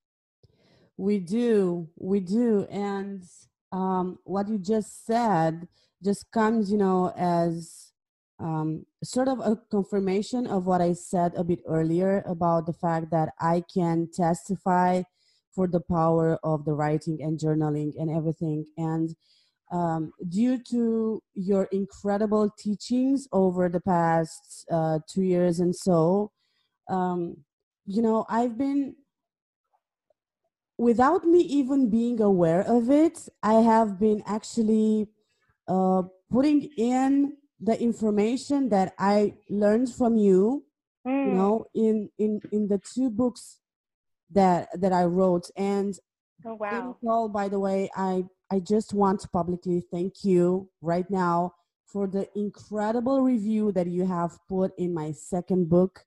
[0.96, 3.22] We do, we do, and
[3.70, 5.68] um, what you just said
[6.02, 7.92] just comes, you know, as
[8.40, 13.10] um, sort of a confirmation of what I said a bit earlier about the fact
[13.10, 15.02] that I can testify
[15.54, 18.66] for the power of the writing and journaling and everything.
[18.76, 19.14] And
[19.72, 26.30] um, due to your incredible teachings over the past uh, two years and so,
[26.88, 27.38] um,
[27.86, 28.96] you know, I've been,
[30.76, 35.08] without me even being aware of it, I have been actually
[35.66, 40.64] uh, putting in the information that I learned from you,
[41.06, 41.26] mm.
[41.26, 43.60] you know, in in in the two books
[44.30, 45.50] that that I wrote.
[45.56, 45.98] And
[46.44, 51.08] oh wow, Nicole, by the way, I I just want to publicly thank you right
[51.10, 51.54] now
[51.86, 56.04] for the incredible review that you have put in my second book,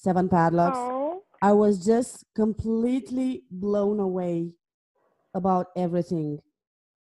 [0.00, 0.78] Seven Padlocks.
[0.78, 1.22] Oh.
[1.42, 4.54] I was just completely blown away
[5.34, 6.40] about everything.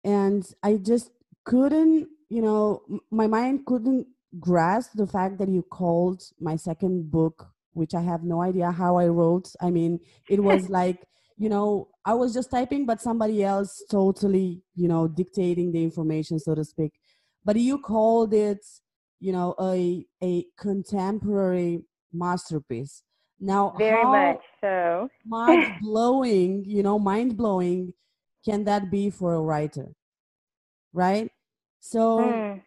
[0.03, 1.11] And I just
[1.45, 4.07] couldn't you know, my mind couldn't
[4.39, 8.97] grasp the fact that you called my second book, which I have no idea how
[8.97, 9.51] I wrote.
[9.59, 11.03] I mean, it was like,
[11.37, 16.39] you know, I was just typing, but somebody else totally, you know, dictating the information,
[16.39, 16.93] so to speak.
[17.43, 18.63] But you called it,
[19.19, 23.03] you know, a a contemporary masterpiece.
[23.39, 25.07] Now, very much so.
[25.25, 27.93] mind blowing, you know, mind blowing
[28.43, 29.93] can that be for a writer,
[30.93, 31.31] right?
[31.79, 32.61] So mm.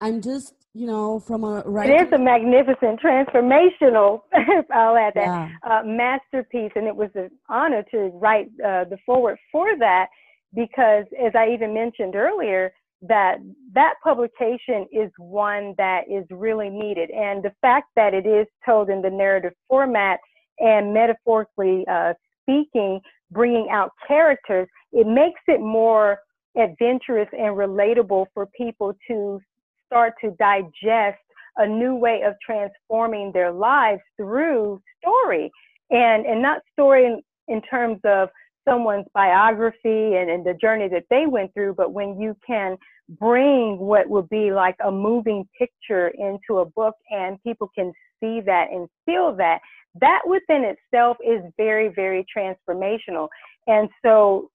[0.00, 1.88] I'm just, you know, from a right.
[1.88, 4.22] It is a magnificent, transformational,
[4.72, 5.48] I'll add that, yeah.
[5.62, 6.72] uh, masterpiece.
[6.74, 10.06] And it was an honor to write uh, the foreword for that
[10.54, 12.72] because, as I even mentioned earlier,
[13.02, 13.38] that
[13.74, 17.10] that publication is one that is really needed.
[17.10, 20.18] And the fact that it is told in the narrative format
[20.58, 26.18] and metaphorically uh, speaking, bringing out characters, it makes it more
[26.56, 29.40] adventurous and relatable for people to
[29.86, 31.18] start to digest
[31.58, 35.50] a new way of transforming their lives through story
[35.90, 38.28] and and not story in, in terms of
[38.68, 42.76] someone's biography and, and the journey that they went through but when you can
[43.18, 48.40] bring what would be like a moving picture into a book and people can see
[48.44, 49.60] that and feel that
[50.00, 53.28] that within itself is very very transformational.
[53.66, 54.50] And so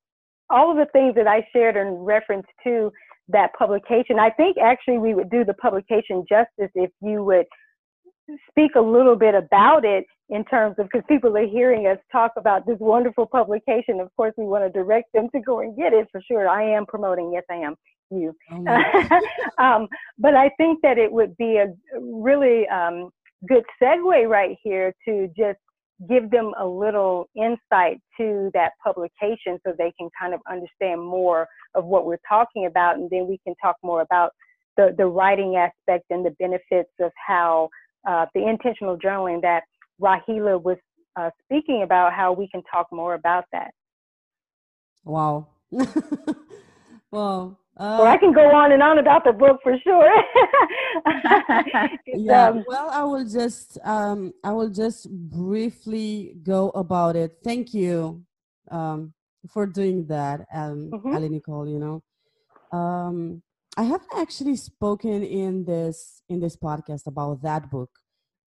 [0.50, 2.92] all of the things that I shared in reference to
[3.30, 7.46] that publication, I think actually we would do the publication justice if you would
[8.50, 12.32] speak a little bit about it in terms of because people are hearing us talk
[12.38, 14.00] about this wonderful publication.
[14.00, 16.48] Of course, we want to direct them to go and get it for sure.
[16.48, 17.76] I am promoting, yes, I am
[18.10, 18.36] you.
[18.52, 18.66] Oh
[19.64, 23.10] um, but I think that it would be a really um,
[23.48, 25.60] good segue right here to just
[26.10, 31.48] give them a little insight to that publication so they can kind of understand more
[31.76, 34.32] of what we're talking about and then we can talk more about
[34.76, 37.70] the, the writing aspect and the benefits of how
[38.08, 39.64] uh, the intentional journaling that
[40.02, 40.78] Rahila was
[41.16, 43.72] uh, speaking about, how we can talk more about that.
[45.04, 45.48] Wow.
[47.12, 50.12] well, uh, well, I can go on and on about the book for sure.
[52.06, 52.50] yeah.
[52.50, 57.38] Um, well, I will just um, I will just briefly go about it.
[57.44, 58.24] Thank you
[58.70, 59.14] um,
[59.50, 61.16] for doing that, um, mm-hmm.
[61.16, 61.68] Ali Nicole.
[61.68, 63.42] You know, um,
[63.76, 67.90] I haven't actually spoken in this in this podcast about that book.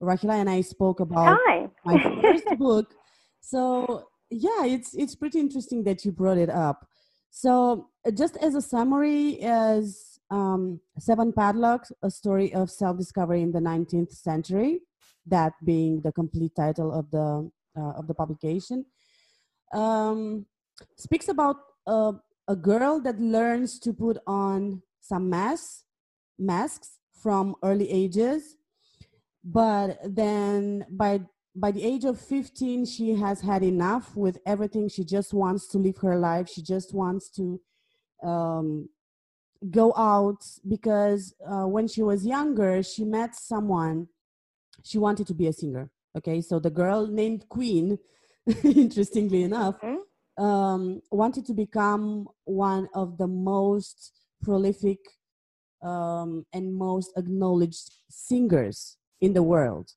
[0.02, 1.68] Rahila and I spoke about Hi.
[1.84, 2.94] my first book.
[3.40, 6.86] So yeah, it's it's pretty interesting that you brought it up.
[7.30, 13.60] So just as a summary, as um, Seven Padlocks, a story of self-discovery in the
[13.60, 14.80] 19th century,
[15.26, 18.86] that being the complete title of the uh, of the publication,
[19.74, 20.46] um,
[20.96, 21.56] speaks about
[21.86, 22.12] a,
[22.48, 25.84] a girl that learns to put on some masks,
[26.38, 28.56] masks from early ages,
[29.44, 31.20] but then by
[31.58, 34.88] by the age of 15 she has had enough with everything.
[34.88, 36.50] She just wants to live her life.
[36.50, 37.60] She just wants to
[38.22, 38.90] um,
[39.70, 44.08] go out because uh, when she was younger she met someone.
[44.84, 46.40] She wanted to be a singer okay?
[46.40, 47.98] So the girl named queen
[48.64, 50.44] interestingly enough mm-hmm.
[50.44, 54.12] um, wanted to become one of the most
[54.42, 54.98] prolific
[55.82, 59.92] um, and most acknowledged singers in the world.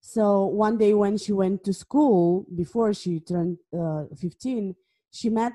[0.00, 4.74] So one day when she went to school, before she turned uh, 15,
[5.10, 5.54] she met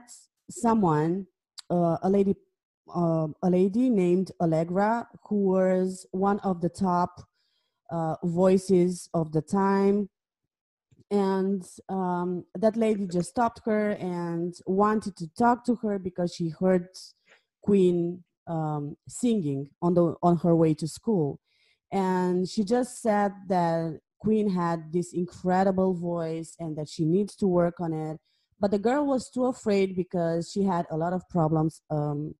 [0.50, 1.28] someone,
[1.70, 2.36] uh, a lady,
[2.94, 7.22] uh, a lady named Allegra, who was one of the top
[7.90, 10.10] uh, voices of the time.
[11.10, 16.50] And um, that lady just stopped her and wanted to talk to her because she
[16.50, 16.88] heard
[17.62, 21.40] Queen um, singing on the on her way to school.
[21.92, 27.48] And she just said that queen had this incredible voice and that she needs to
[27.48, 28.18] work on it.
[28.60, 32.36] But the girl was too afraid because she had a lot of problems um,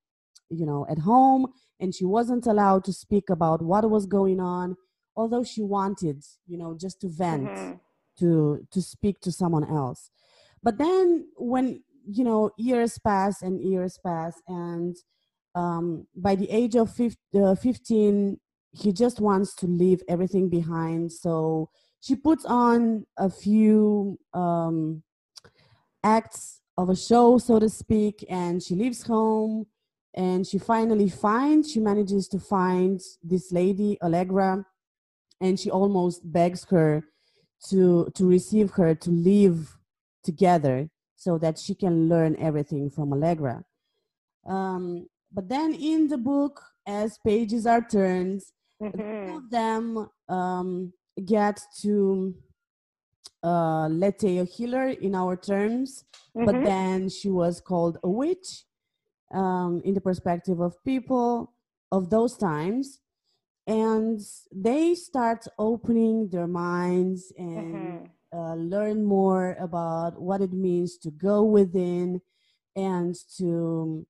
[0.52, 1.46] you know at home
[1.80, 4.76] and she wasn't allowed to speak about what was going on
[5.16, 7.72] although she wanted you know just to vent mm-hmm.
[8.18, 10.10] to to speak to someone else.
[10.62, 14.96] But then when you know years pass and years pass and
[15.54, 18.38] um, by the age of 15, uh, 15
[18.72, 21.12] he just wants to leave everything behind.
[21.12, 21.68] So
[22.00, 25.02] she puts on a few um,
[26.02, 29.66] acts of a show, so to speak, and she leaves home.
[30.14, 34.64] And she finally finds, she manages to find this lady, Allegra,
[35.40, 37.04] and she almost begs her
[37.68, 39.78] to to receive her to live
[40.24, 40.90] together
[41.22, 43.64] so that she can learn everything from Allegra.
[44.44, 48.42] Um, but then in the book, as pages are turned,
[48.82, 49.36] mm-hmm.
[49.36, 50.92] of them um,
[51.24, 52.34] get to
[53.44, 56.04] uh, let's say a healer in our terms,
[56.36, 56.44] mm-hmm.
[56.46, 58.64] but then she was called a witch
[59.32, 61.52] um, in the perspective of people
[61.90, 62.98] of those times.
[63.66, 64.20] And
[64.52, 68.04] they start opening their minds and mm-hmm.
[68.32, 72.20] Uh, learn more about what it means to go within
[72.74, 74.06] and to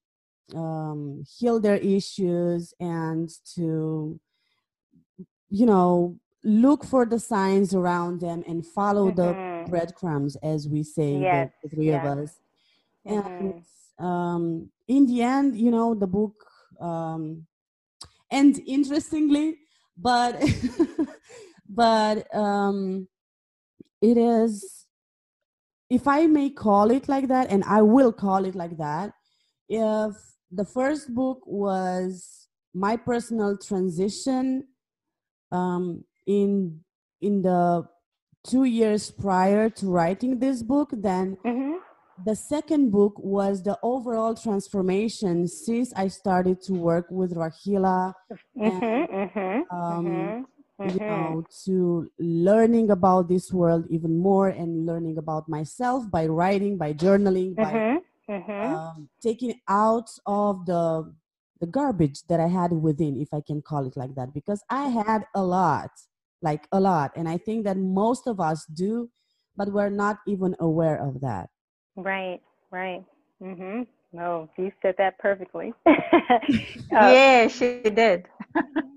[0.55, 4.21] um, heal their issues and to
[5.51, 9.65] you know look for the signs around them and follow mm-hmm.
[9.65, 11.51] the breadcrumbs as we say yes.
[11.63, 12.05] the, the, three yes.
[12.05, 12.41] of us
[13.07, 13.47] mm-hmm.
[13.47, 13.65] and
[13.99, 16.35] um, in the end you know the book
[16.81, 17.47] um,
[18.31, 19.59] and interestingly
[19.97, 20.43] but
[21.69, 23.07] but um,
[24.03, 24.87] it is
[25.89, 29.13] if i may call it like that and i will call it like that
[29.69, 30.15] if
[30.51, 34.65] the first book was my personal transition
[35.51, 36.81] um, in
[37.21, 37.87] in the
[38.45, 41.77] two years prior to writing this book then mm-hmm.
[42.25, 48.65] the second book was the overall transformation since i started to work with rahila mm-hmm,
[48.65, 50.47] and, mm-hmm, um,
[50.81, 56.27] mm-hmm, you know to learning about this world even more and learning about myself by
[56.27, 58.75] writing by journaling by mm-hmm, mm-hmm.
[58.75, 61.13] um, taking out of the
[61.63, 64.89] the garbage that I had within, if I can call it like that, because I
[64.89, 65.91] had a lot,
[66.43, 67.13] like a lot.
[67.15, 69.09] And I think that most of us do,
[69.57, 71.51] but we're not even aware of that.
[71.95, 72.41] Right,
[72.73, 73.05] right.
[73.41, 73.83] Mm-hmm.
[74.13, 75.73] No, you said that perfectly.
[75.87, 75.95] uh,
[76.91, 78.27] yeah, she did.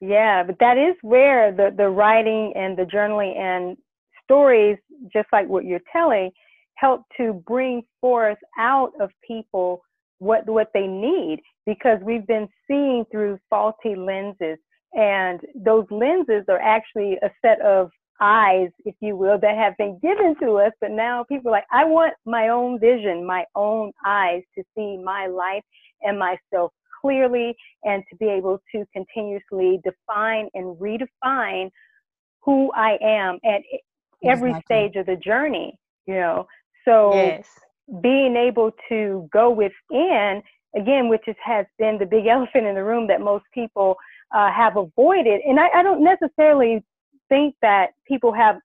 [0.00, 3.76] yeah, but that is where the, the writing and the journaling and
[4.24, 4.78] stories,
[5.12, 6.30] just like what you're telling,
[6.74, 9.82] help to bring forth out of people
[10.20, 14.58] what what they need because we've been seeing through faulty lenses
[14.94, 17.90] and those lenses are actually a set of
[18.20, 20.72] eyes, if you will, that have been given to us.
[20.80, 24.96] But now people are like, I want my own vision, my own eyes to see
[25.02, 25.62] my life
[26.02, 26.72] and myself
[27.08, 31.70] clearly and to be able to continuously define and redefine
[32.42, 33.62] who I am at
[34.24, 34.76] every exactly.
[34.76, 36.46] stage of the journey, you know.
[36.84, 37.48] So yes.
[38.02, 40.42] being able to go within,
[40.76, 43.96] again, which is, has been the big elephant in the room that most people
[44.34, 45.40] uh, have avoided.
[45.46, 46.84] And I, I don't necessarily
[47.28, 48.56] think that people have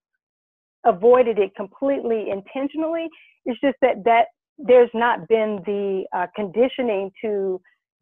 [0.85, 3.07] avoided it completely intentionally.
[3.45, 4.27] It's just that that
[4.57, 7.59] there's not been the uh, conditioning to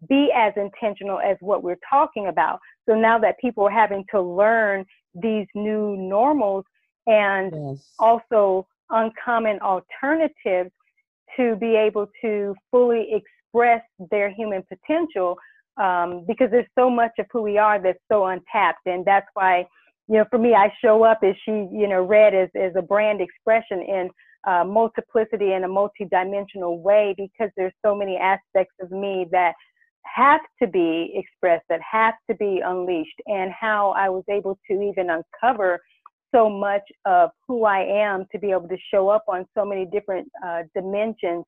[0.10, 2.60] be as intentional as what we're talking about.
[2.88, 4.86] So now that people are having to learn
[5.16, 6.66] these new normals
[7.08, 7.94] and yes.
[8.00, 10.72] also uncommon alternatives
[11.38, 13.82] to be able to fully express
[14.12, 15.38] their human potential
[15.78, 19.66] um, because there's so much of who we are that's so untapped and that's why
[20.08, 22.82] you know for me i show up as she you know read as, as a
[22.82, 24.10] brand expression in
[24.48, 29.54] uh, multiplicity in a multidimensional way because there's so many aspects of me that
[30.04, 34.82] have to be expressed, that have to be unleashed, and how I was able to
[34.82, 35.80] even uncover
[36.34, 39.86] so much of who I am to be able to show up on so many
[39.86, 41.46] different uh, dimensions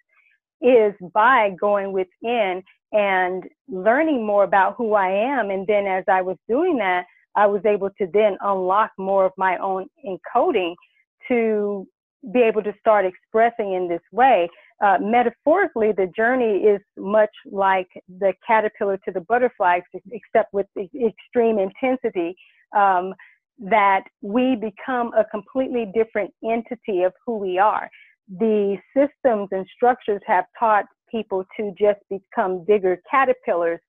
[0.61, 5.49] is by going within and learning more about who I am.
[5.49, 9.31] And then as I was doing that, I was able to then unlock more of
[9.37, 10.75] my own encoding
[11.27, 11.87] to
[12.31, 14.47] be able to start expressing in this way
[14.81, 17.87] uh, metaphorically, the journey is much like
[18.19, 19.79] the caterpillar to the butterfly,
[20.11, 22.35] except with extreme intensity.
[22.75, 23.13] Um,
[23.59, 27.89] that we become a completely different entity of who we are.
[28.39, 33.79] The systems and structures have taught people to just become bigger caterpillars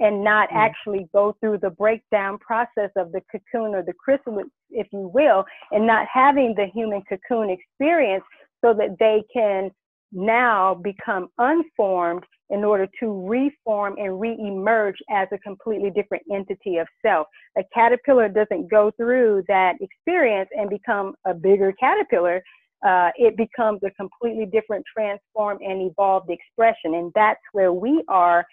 [0.00, 0.56] and not mm.
[0.56, 5.44] actually go through the breakdown process of the cocoon or the chrysalis, if you will,
[5.70, 8.24] and not having the human cocoon experience
[8.62, 9.70] so that they can
[10.14, 16.86] now become unformed in order to reform and re-emerge as a completely different entity of
[17.04, 17.26] self.
[17.58, 22.42] A caterpillar doesn't go through that experience and become a bigger caterpillar.
[22.86, 26.94] Uh, it becomes a completely different, transformed, and evolved expression.
[26.94, 28.44] And that's where we are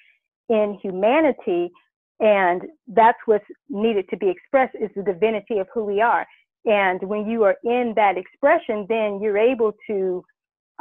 [0.50, 1.72] in humanity.
[2.22, 6.26] And that's what's needed to be expressed is the divinity of who we are.
[6.66, 10.24] And when you are in that expression, then you're able to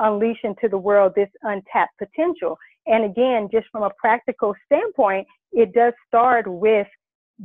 [0.01, 2.57] unleash into the world this untapped potential.
[2.87, 6.87] And again, just from a practical standpoint, it does start with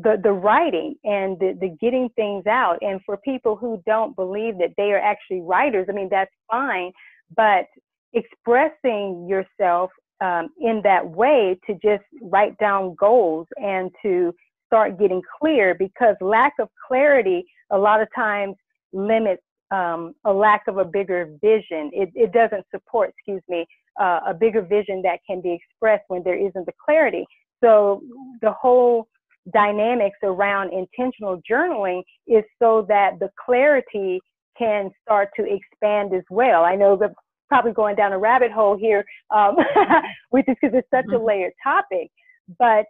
[0.01, 2.77] the, the writing and the, the getting things out.
[2.81, 6.91] And for people who don't believe that they are actually writers, I mean, that's fine.
[7.35, 7.65] But
[8.13, 9.91] expressing yourself
[10.21, 14.33] um, in that way to just write down goals and to
[14.65, 18.55] start getting clear because lack of clarity a lot of times
[18.93, 19.43] limits
[19.75, 21.91] um, a lack of a bigger vision.
[21.93, 23.65] It, it doesn't support, excuse me,
[23.99, 27.25] uh, a bigger vision that can be expressed when there isn't the clarity.
[27.63, 28.01] So
[28.41, 29.07] the whole
[29.53, 34.19] dynamics around intentional journaling is so that the clarity
[34.57, 36.63] can start to expand as well.
[36.63, 37.11] I know that
[37.49, 39.03] probably going down a rabbit hole here,
[39.35, 39.55] um,
[40.29, 41.25] which is because it's such a mm-hmm.
[41.25, 42.09] layered topic,
[42.57, 42.85] but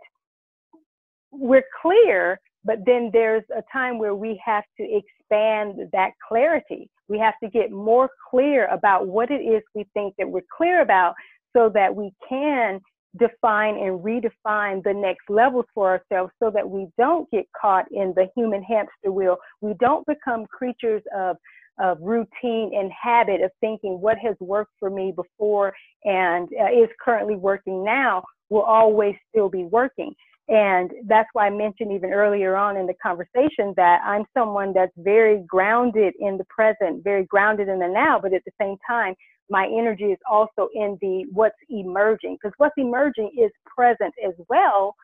[1.32, 4.84] we're clear but then there's a time where we have to
[5.30, 6.90] expand that clarity.
[7.08, 10.82] We have to get more clear about what it is we think that we're clear
[10.82, 11.14] about
[11.56, 12.82] so that we can
[13.18, 18.14] define and redefine the next levels for ourselves so that we don't get caught in
[18.16, 19.38] the human hamster wheel.
[19.62, 21.38] We don't become creatures of
[21.78, 25.74] of routine and habit of thinking what has worked for me before
[26.06, 30.14] and uh, is currently working now will always still be working.
[30.48, 34.92] And that's why I mentioned even earlier on in the conversation that I'm someone that's
[34.98, 39.16] very grounded in the present, very grounded in the now, but at the same time,
[39.50, 44.96] my energy is also in the what's emerging because what's emerging is present as well.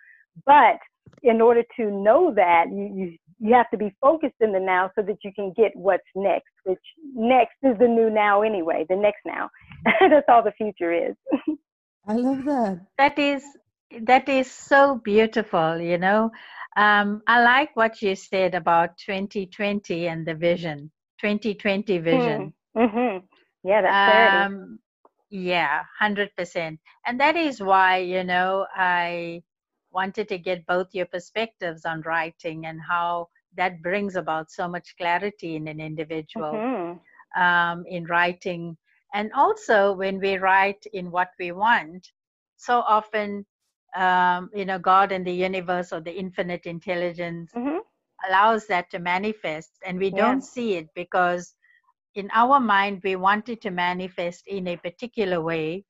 [0.45, 0.77] But
[1.23, 4.91] in order to know that, you, you, you have to be focused in the now
[4.95, 6.79] so that you can get what's next, which
[7.15, 9.49] next is the new now anyway, the next now.
[9.99, 11.15] that's all the future is.
[12.07, 12.81] I love that.
[12.97, 13.43] That is
[14.03, 16.31] that is so beautiful you know?
[16.77, 22.53] Um, i like what you said about 2020 and the vision 2020 vision.
[22.77, 23.25] Mm, mm-hmm.
[23.63, 24.79] yeah that's um,
[25.29, 29.41] yeah 100% and that is why you know i
[29.91, 34.95] wanted to get both your perspectives on writing and how that brings about so much
[34.97, 37.41] clarity in an individual mm-hmm.
[37.41, 38.77] um, in writing.
[39.13, 42.07] And also when we write in what we want
[42.57, 43.45] so often
[43.95, 47.79] um, you know god and the universe or the infinite intelligence mm-hmm.
[48.27, 50.11] allows that to manifest and we Yeah.
[50.11, 51.55] don't see it because
[52.15, 55.83] in our mind we want it to manifest in a particular way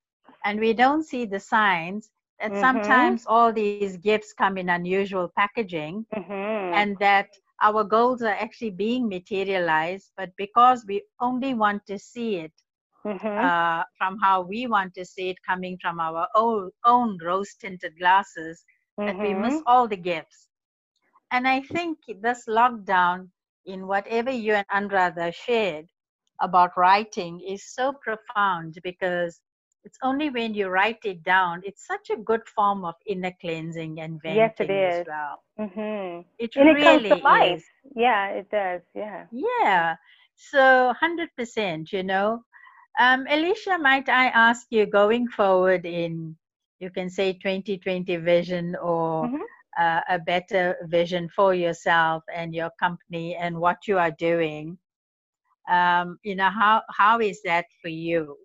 [0.45, 2.57] and we don't see the signs that Mhm.
[2.57, 6.73] sometimes all these gifts come in unusual packaging Mhm.
[6.73, 7.27] and that
[7.61, 12.53] our goals are actually being materialized but because we only want to see it
[13.05, 13.51] Mhm.
[13.51, 17.97] uh, from how we want to see it coming from our own, own rose tinted
[17.97, 18.65] glasses
[19.05, 19.65] that we miss Mhm.
[19.65, 20.49] all the gifts.
[21.31, 23.29] And I think this lockdown,
[23.65, 25.87] in whatever you and Anuradha shared
[26.41, 29.41] about writing, is so profound because
[29.83, 33.99] it's only when you write it down, it's such a good form of inner cleansing
[33.99, 35.07] and Yes, venting it as is.
[35.07, 35.43] well.
[35.59, 36.25] Mhm.
[36.39, 37.53] It And it really comes to life.
[37.53, 37.63] is.
[37.95, 38.81] Yeah, it does.
[38.93, 39.27] Yeah.
[39.31, 39.97] Yeah.
[40.35, 42.43] So 100%, you know.
[42.99, 46.35] Um, Alicia, might I ask you going forward in,
[46.79, 49.41] you can say 2020 vision or Mhm.
[49.79, 54.77] uh, a better vision for yourself and your company and what you are doing?
[55.69, 58.37] Um, you know, how, how is that for you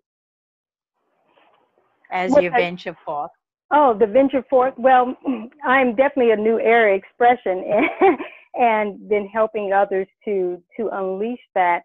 [2.10, 3.30] as What you I- venture forth?
[3.72, 4.74] Oh, the venture forth.
[4.78, 5.16] Well,
[5.64, 8.18] I'm definitely a new era expression, and,
[8.54, 11.82] and been helping others to to unleash that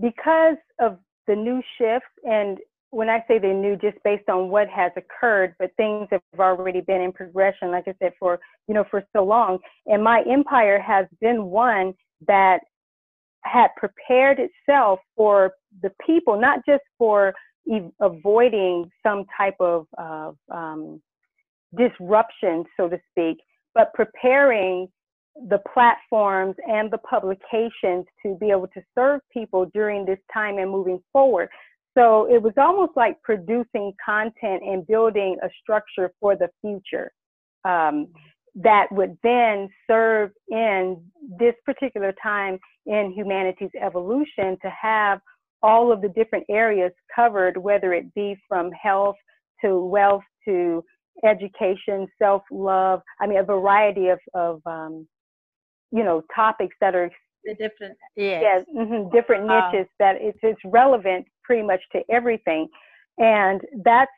[0.00, 2.08] because of the new shifts.
[2.24, 2.58] And
[2.90, 6.80] when I say they're new, just based on what has occurred, but things have already
[6.80, 8.38] been in progression, like I said, for
[8.68, 9.58] you know for so long.
[9.86, 11.94] And my empire has been one
[12.26, 12.60] that
[13.42, 17.34] had prepared itself for the people, not just for
[18.00, 21.00] avoiding some type of, of um,
[21.76, 23.38] disruption, so to speak,
[23.74, 24.88] but preparing
[25.48, 30.70] the platforms and the publications to be able to serve people during this time and
[30.70, 31.48] moving forward.
[31.96, 37.10] So it was almost like producing content and building a structure for the future
[37.64, 38.08] um,
[38.54, 41.02] that would then serve in
[41.38, 45.20] this particular time in humanity's evolution to have
[45.62, 49.16] all of the different areas covered, whether it be from health
[49.64, 50.84] to wealth to
[51.24, 53.00] education, self love.
[53.20, 55.08] I mean, a variety of, of um,
[55.92, 57.10] you know, topics that are
[57.44, 58.64] The different, yes.
[58.74, 59.70] yeah, mhm, different Wow.
[59.70, 62.68] niches that it's, it's relevant pretty much to everything.
[63.18, 64.10] And that's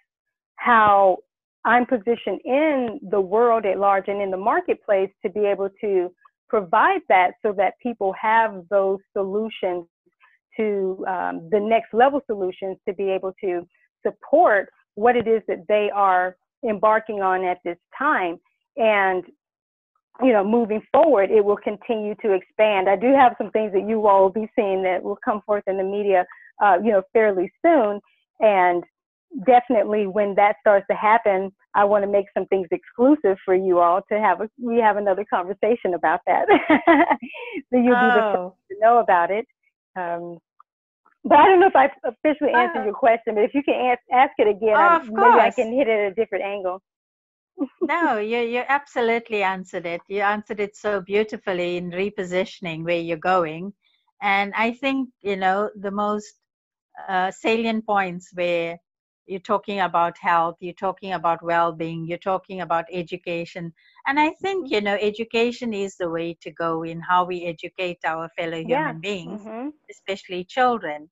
[0.56, 1.18] how
[1.64, 6.10] I'm positioned in the world at large and in the marketplace to be able to
[6.48, 9.84] provide that so that people have those solutions
[10.56, 13.66] to um, the next level solutions to be able to
[14.04, 16.36] support what it is that they are
[16.68, 18.38] embarking on at this time.
[18.76, 19.24] And
[20.22, 22.88] you know, moving forward, it will continue to expand.
[22.88, 25.64] I do have some things that you all will be seeing that will come forth
[25.66, 26.26] in the media,
[26.62, 28.00] uh, you know, fairly soon.
[28.40, 28.82] And
[29.46, 33.78] definitely, when that starts to happen, I want to make some things exclusive for you
[33.78, 34.40] all to have.
[34.40, 36.46] A, we have another conversation about that,
[37.70, 39.46] so you'll be the first Oh, to know about it.
[39.96, 40.38] Um,
[41.24, 43.34] but I don't know if I officially answered Uh, your question.
[43.34, 46.00] But if you can ask, ask it again, Oh, I- maybe I can hit it
[46.06, 46.80] at a different angle.
[47.82, 50.02] No, you you absolutely answered it.
[50.08, 53.72] You answered it so beautifully in repositioning where you're going,
[54.22, 56.34] and I think you know the most
[57.08, 58.78] uh, salient points where
[59.26, 63.72] you're talking about health, you're talking about well-being, you're talking about education,
[64.06, 67.98] and I think you know education is the way to go in how we educate
[68.06, 68.92] our fellow Yeah.
[68.92, 71.10] human beings, hmm especially children,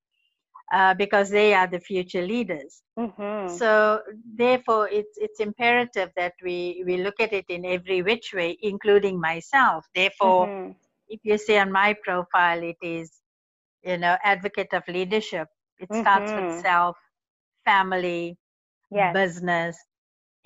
[0.73, 2.83] uh, because they are the future leaders.
[2.97, 4.01] hmm So
[4.37, 9.21] therefore, it's it's imperative that we we look at it in every which way, including
[9.21, 9.87] myself.
[9.95, 10.77] Therefore, Mhm.
[11.09, 13.21] if you see on my profile, it is,
[13.83, 15.49] you know, advocate of leadership.
[15.79, 16.37] It starts Mhm.
[16.37, 16.97] with self,
[17.65, 18.39] family,
[18.91, 19.13] Yes.
[19.13, 19.79] business,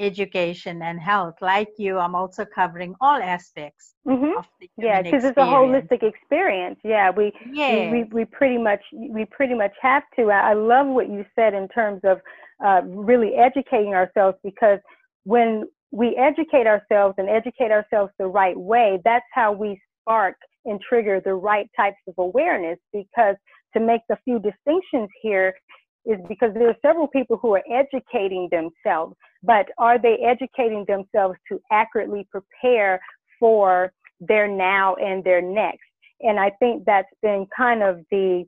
[0.01, 1.37] education, and health.
[1.43, 6.03] Like you, I'm also covering all aspects hmm of the Yeah, because it's a holistic
[6.03, 6.79] experience.
[6.85, 7.93] Yeah, we, Yeah.
[7.93, 10.31] we, we pretty much we pretty much have to.
[10.31, 12.19] I I love what you said in terms of
[12.65, 14.79] uh, really educating ourselves because
[15.25, 20.81] when we educate ourselves and educate ourselves the right way, that's how we spark and
[20.81, 22.79] trigger the right types of awareness.
[22.93, 23.37] Because
[23.75, 25.55] to make the few distinctions here
[26.07, 31.37] is because there are several people who are educating themselves, but are they educating themselves
[31.51, 33.01] to accurately prepare
[33.39, 35.81] for their now and their next?
[36.21, 38.45] And I think that's been kind of the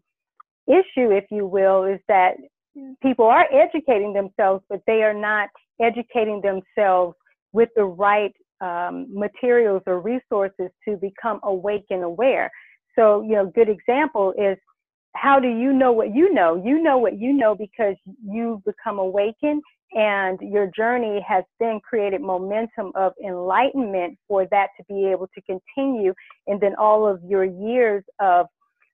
[0.66, 2.34] issue, if you will, is that
[3.02, 5.48] people are educating themselves, but they are not
[5.80, 7.16] educating themselves
[7.52, 12.50] with the right um, materials or resources to become awake and aware.
[12.96, 14.56] So, you know, good example is
[15.14, 16.60] how do you know what you know?
[16.62, 19.62] You know what you know because you've become awakened
[19.94, 25.42] and your journey has then created momentum of enlightenment for that to be able to
[25.42, 26.14] continue.
[26.46, 28.46] And then all of your years of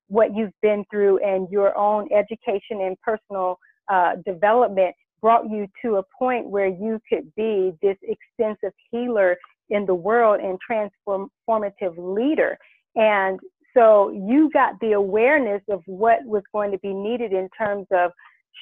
[0.07, 3.57] what you've been through and your own education and personal
[3.89, 9.37] uh, development brought you to a point where you could be this extensive healer
[9.69, 12.57] in the world and transformative leader.
[12.95, 13.39] And
[13.75, 18.11] so you got the awareness of what was going to be needed in terms of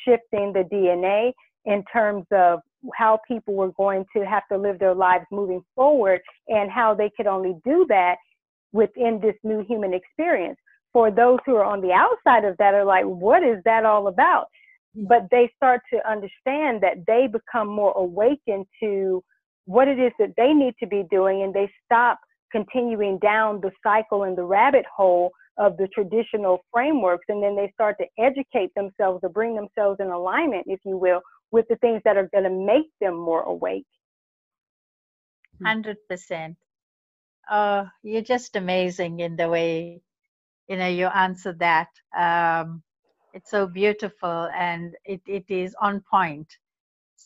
[0.06, 1.32] shifting the DNA,
[1.66, 2.60] in terms of
[2.96, 7.10] how people were going to have to live their lives moving forward, and how they
[7.16, 8.16] could only do that
[8.74, 10.58] within this new human experience.
[10.94, 14.08] For those who are on the outside of that, are like, what is that all
[14.08, 14.48] about?
[14.98, 15.08] Mm-hmm.
[15.08, 19.24] But they start to understand that they become more awakened to
[19.66, 22.20] what it is that they need to be doing, and they stop
[22.52, 27.72] continuing down the cycle and the rabbit hole of the traditional frameworks and then they
[27.74, 31.22] start to educate themselves or bring themselves in alignment if you will
[31.52, 33.86] with the things that are going to make them more awake.
[35.66, 36.56] 100%
[37.50, 40.02] uh, you're just amazing in the way
[40.68, 41.88] you know you answer that.
[42.18, 42.84] Um,
[43.34, 46.48] it's so beautiful and it, it is on point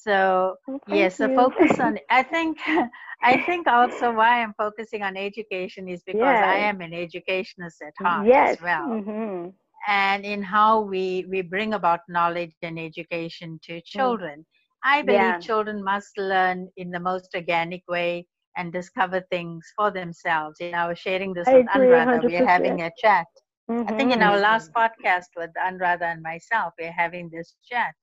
[0.04, 2.58] so well, yes the focus on i think
[3.24, 6.46] i think also why i'm focusing on education is because yes.
[6.46, 8.56] i am an educationist at heart yes.
[8.58, 9.50] as well mm-hmm.
[9.88, 13.86] and in how we we bring about knowledge and education to mm.
[13.86, 14.46] children mm.
[14.84, 15.40] i believe yeah.
[15.40, 18.26] children must learn in the most organic way
[18.58, 22.24] and discover things for themselves you know sharing this I with agree, Anuradha.
[22.24, 23.28] we're having a chat
[23.70, 23.88] mm-hmm.
[23.94, 27.94] i think in our last podcast with Anuradha and myself we're having this chat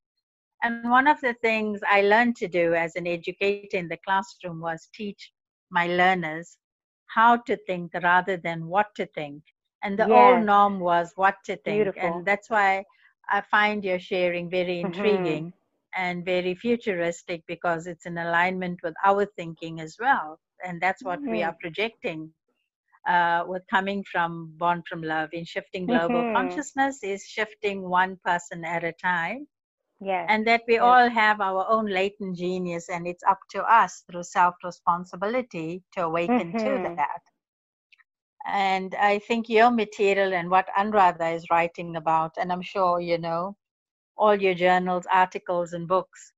[0.63, 4.61] and one of the things I learned to do as an educator in the classroom
[4.61, 5.33] was teach
[5.71, 6.59] my learners
[7.07, 9.43] how to think rather than what to think.
[9.83, 10.35] And the Yes.
[10.35, 11.97] old norm was what to think.
[11.97, 12.23] Beautiful.
[12.23, 12.85] And that's why
[13.31, 15.43] I find your sharing very Mhm.
[15.43, 15.53] intriguing
[15.97, 20.41] and very futuristic because it's in alignment with our thinking as well.
[20.65, 21.45] And that's what we Mhm.
[21.45, 22.35] are projecting.
[23.09, 26.37] Uh, with coming from born from love in shifting global Mhm.
[26.37, 29.47] consciousness is shifting one person at a time
[30.01, 30.79] yes and that we Yes.
[30.79, 36.03] all have our own latent genius and it's up to us through self responsibility to
[36.05, 36.97] awaken to Mhm.
[36.97, 37.15] that
[38.47, 43.19] and i think your material and what anuradha is writing about and i'm sure you
[43.19, 43.57] know
[44.17, 46.33] all your journals articles and books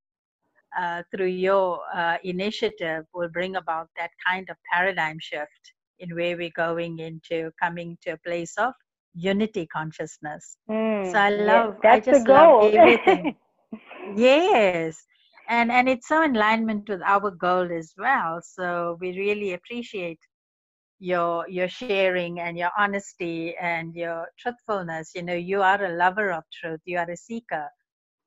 [0.78, 6.36] uh, through your uh, initiative will bring about that kind of paradigm shift in where
[6.36, 8.72] we're going into coming to a place of
[9.14, 13.34] unity consciousness Mm, so I yes, love- I that's just the love goal everything.
[14.16, 15.06] yes.
[15.48, 18.40] And and it's so in alignment with our goal as well.
[18.42, 20.20] So we really appreciate
[21.00, 25.12] your your sharing and your honesty and your truthfulness.
[25.14, 26.80] You know you are a lover of truth.
[26.84, 27.68] You are a seeker.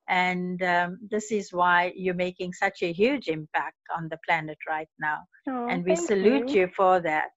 [0.07, 4.89] And um, this is why you're making such a huge impact on the planet right
[4.99, 5.19] now.
[5.47, 6.67] Oh, and we salute you.
[6.75, 7.31] for that.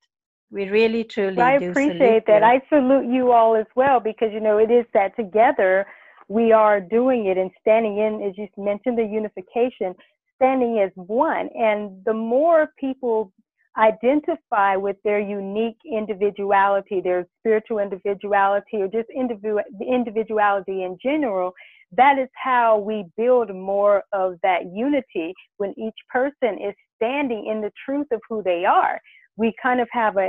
[0.50, 2.42] We really truly I do appreciate salute that.
[2.42, 2.44] you.
[2.44, 5.86] I salute you all as well because you know it is that together
[6.28, 9.94] we are doing it and standing in, as you mentioned, the unification,
[10.36, 11.48] standing as one.
[11.54, 13.32] And the more people
[13.78, 21.52] identify with their unique individuality, their spiritual individuality, or just individual individuality in general,
[21.92, 27.60] that is how we build more of that unity when each person is standing in
[27.60, 29.00] the truth of who they are
[29.36, 30.20] we kind of have a,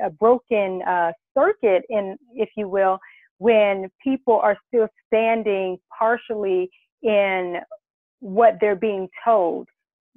[0.00, 2.98] a, a broken uh, circuit in, if you will,
[3.38, 6.70] when people are still standing partially
[7.02, 7.56] in
[8.20, 9.68] what they're being told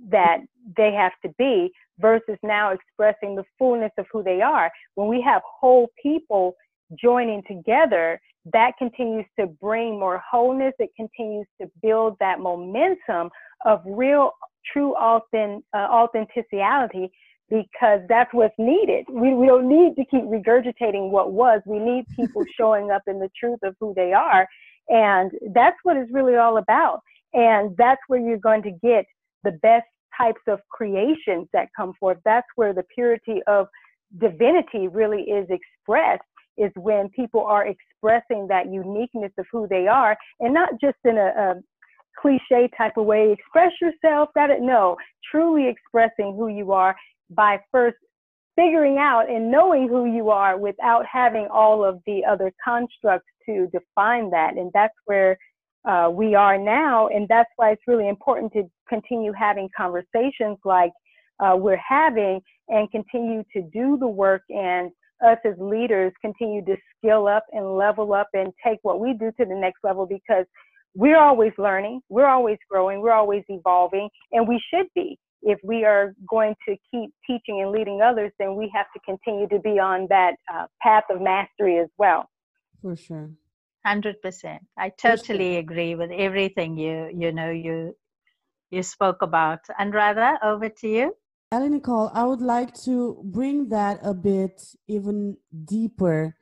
[0.10, 0.38] that
[0.78, 4.72] they have to be versus now expressing the fullness of who they are.
[4.96, 6.56] When we have whole people
[7.02, 8.20] joining together,
[8.54, 10.74] that continues to bring more wholeness.
[10.80, 13.30] It continues to build that momentum
[13.66, 14.32] of real,
[14.72, 16.62] true authentic, uh, authenticity
[17.50, 19.06] because that's what's needed.
[19.10, 21.62] We, we don't need to keep regurgitating what was.
[21.66, 24.48] We need people showing up in the truth of who they are.
[24.90, 27.02] And that's what it's really all about.
[27.34, 29.06] And that's where you're going to get
[29.44, 29.86] the best
[30.18, 32.18] types of creations that come forth.
[32.26, 33.68] That's where the purity of
[34.18, 36.24] divinity really is expressed
[36.58, 41.18] is when people are expressing that uniqueness of who they are and not just in
[41.18, 41.56] a, a
[42.20, 44.98] cliche type of way express yourself that it no
[45.32, 46.96] truly expressing who you are
[47.30, 47.98] by first
[48.56, 53.68] figuring out and knowing who you are without having all of the other constructs to
[53.68, 54.58] define that.
[54.58, 55.38] And that's where
[55.86, 57.08] uh, we are now.
[57.08, 60.92] And that's why it's really important to continue having conversations like
[61.40, 64.92] uh, we're having and continue to do the work and
[65.26, 69.32] us as leaders continue to skill up and level up and take what we do
[69.40, 70.46] to the next level because
[70.96, 75.18] we're always learning, we're always growing, we're always evolving, and we should be.
[75.42, 79.48] If we are going to keep teaching and leading others, then we have to continue
[79.50, 82.30] to be on that uh, path of mastery as well.
[82.82, 83.30] For sure.
[83.88, 84.60] 100%.
[84.78, 87.96] I totally agree with everything you, you know, you,
[88.70, 89.60] you spoke about.
[89.80, 91.16] Anuradha, over to you.
[91.52, 96.36] Ellie Nicole, I would like to bring that a bit even deeper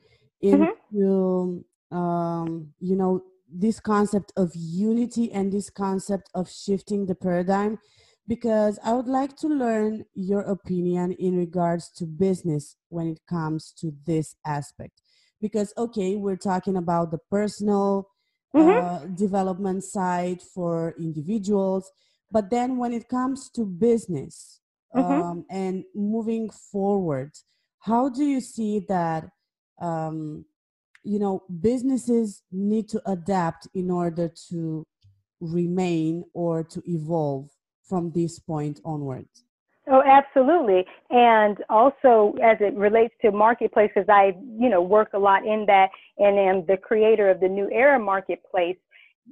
[0.43, 0.63] mm-hmm.
[0.63, 1.97] into, mm-hmm.
[1.97, 7.79] um, you know, this concept of unity and this concept of shifting the paradigm
[8.27, 13.73] because I would like to learn your opinion in regards to business when it comes
[13.79, 15.01] to this aspect.
[15.39, 18.09] Because, okay, we're talking about the personal
[18.55, 18.85] mm-hmm.
[18.85, 21.89] uh, development side for individuals,
[22.31, 24.59] but then when it comes to business
[24.95, 25.11] mm-hmm.
[25.11, 27.31] um, and moving forward,
[27.79, 29.29] how do you see that
[29.79, 30.43] um,
[31.03, 34.83] you know businesses need to adapt in order to
[35.39, 37.49] remain or to evolve
[37.87, 39.43] from this point onwards
[39.89, 40.85] oh absolutely.
[41.09, 45.89] And also as it relates to marketplaces i you know work a lot in that
[46.17, 48.77] and am the creator of the new era marketplace.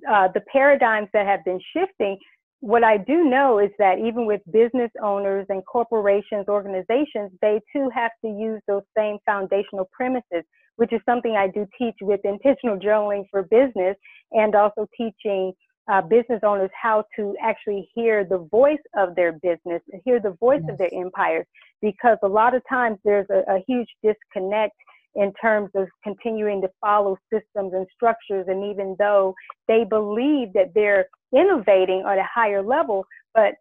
[0.10, 2.18] Uh, the paradigms that have been shifting
[2.62, 7.90] what I do know is that even with business owners and corporations, organizations, they too
[7.94, 10.44] have to use those same foundational premises
[10.78, 13.96] which is something I do teach with intentional journaling for business
[14.32, 15.54] and also teaching
[15.92, 20.62] uh, business owners how to actually hear the voice of their business, hear the voice
[20.64, 20.72] yes.
[20.72, 21.46] of their empires,
[21.82, 24.76] because a lot of times there's a, a huge disconnect
[25.16, 28.46] in terms of continuing to follow systems and structures.
[28.48, 29.34] And even though
[29.68, 33.54] they believe that they're innovating at a higher level, but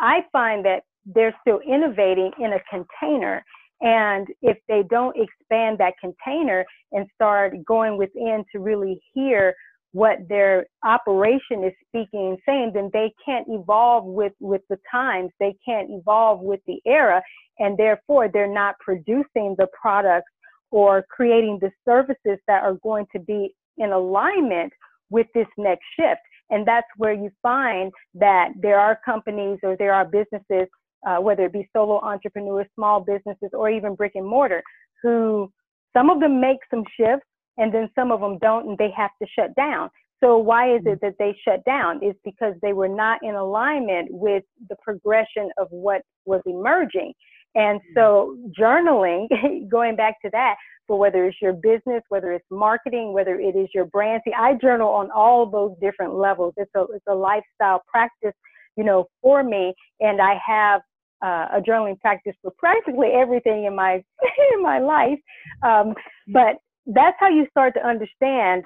[0.00, 3.44] I find that they're still innovating in a container.
[3.80, 9.54] And if they don't expand that container and start going within to really hear
[9.94, 15.30] what their operation is speaking and saying, then they can't evolve with, with the times.
[15.38, 17.22] They can't evolve with the era.
[17.60, 20.32] And therefore, they're not producing the products
[20.72, 24.72] or creating the services that are going to be in alignment
[25.10, 26.20] with this next shift.
[26.50, 30.68] And that's where you find that there are companies or there are businesses
[31.06, 34.62] uh, whether it be solo entrepreneurs, small businesses, or even brick and mortar,
[35.02, 35.52] who
[35.94, 37.26] some of them make some shifts
[37.58, 39.90] and then some of them don't and they have to shut down.
[40.22, 42.02] So why is it that they shut down?
[42.02, 47.12] Is because they were not in alignment with the progression of what was emerging.
[47.54, 49.28] And so journaling,
[49.70, 53.68] going back to that, for whether it's your business, whether it's marketing, whether it is
[53.74, 54.22] your brand.
[54.26, 56.54] See, I journal on all those different levels.
[56.56, 58.34] It's a it's a lifestyle practice,
[58.76, 59.74] you know, for me.
[60.00, 60.82] And I have
[61.24, 63.94] uh, a journaling practice for practically everything in my
[64.54, 65.18] in my life.
[65.62, 65.94] Um,
[66.28, 66.56] but
[66.86, 68.64] that's how you start to understand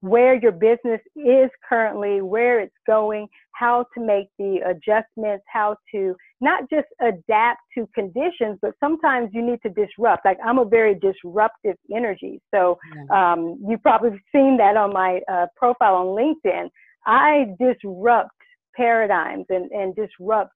[0.00, 6.14] where your business is currently, where it's going, how to make the adjustments, how to
[6.40, 10.24] not just adapt to conditions, but sometimes you need to disrupt.
[10.24, 12.40] Like I'm a very disruptive energy.
[12.52, 12.78] So
[13.14, 16.70] um, you've probably seen that on my uh, profile on LinkedIn.
[17.06, 18.30] I disrupt
[18.74, 20.54] paradigms and, and disrupt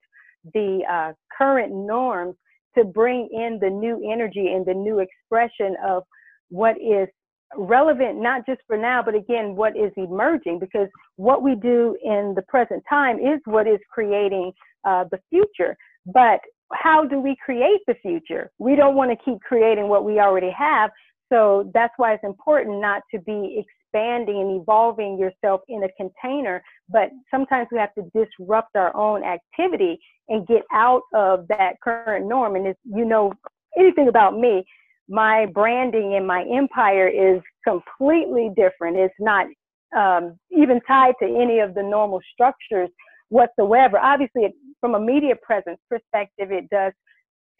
[0.54, 2.36] the uh, current norms
[2.78, 6.04] to bring in the new energy and the new expression of
[6.54, 7.08] what is
[7.56, 12.32] relevant not just for now but again what is emerging because what we do in
[12.34, 14.52] the present time is what is creating
[14.84, 15.76] uh, the future.
[16.06, 16.40] But
[16.72, 18.50] how do we create the future?
[18.58, 20.90] We don't want to keep creating what we already have.
[21.32, 26.62] So that's why it's important not to be expanding and evolving yourself in a container,
[26.88, 29.98] but sometimes we have to disrupt our own activity
[30.28, 32.56] and get out of that current norm.
[32.56, 33.32] And if you know
[33.78, 34.64] anything about me,
[35.08, 38.96] my branding and my empire is completely different.
[38.96, 39.46] It's not
[39.96, 42.90] um, even tied to any of the normal structures
[43.28, 43.98] whatsoever.
[43.98, 46.92] Obviously, from a media presence perspective, it does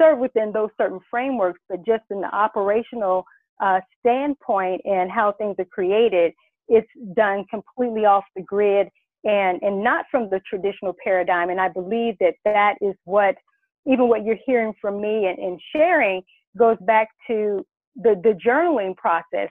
[0.01, 3.25] serve within those certain frameworks, but just in the operational
[3.63, 6.33] uh, standpoint and how things are created,
[6.69, 8.89] it's done completely off the grid
[9.25, 11.51] and, and not from the traditional paradigm.
[11.51, 13.37] And I believe that that is what,
[13.87, 16.23] even what you're hearing from me and, and sharing
[16.57, 17.65] goes back to
[17.97, 19.49] the, the journaling process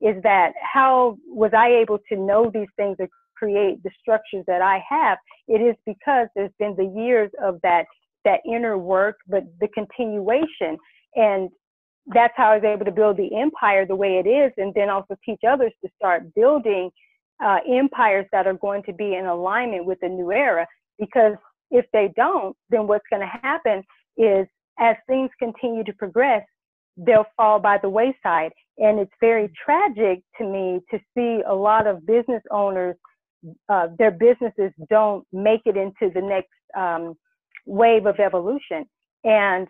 [0.00, 4.62] is that how was I able to know these things or create the structures that
[4.62, 5.18] I have?
[5.48, 7.86] It is because there's been the years of that
[8.24, 10.78] that inner work, but the continuation.
[11.14, 11.50] And
[12.06, 14.88] that's how I was able to build the empire the way it is, and then
[14.88, 16.90] also teach others to start building
[17.44, 20.66] uh, empires that are going to be in alignment with the new era.
[20.98, 21.34] Because
[21.70, 23.82] if they don't, then what's going to happen
[24.16, 24.46] is
[24.78, 26.44] as things continue to progress,
[26.96, 28.52] they'll fall by the wayside.
[28.78, 32.96] And it's very tragic to me to see a lot of business owners,
[33.68, 37.14] uh, their businesses don't make it into the next um,
[37.66, 38.86] wave of evolution.
[39.22, 39.68] And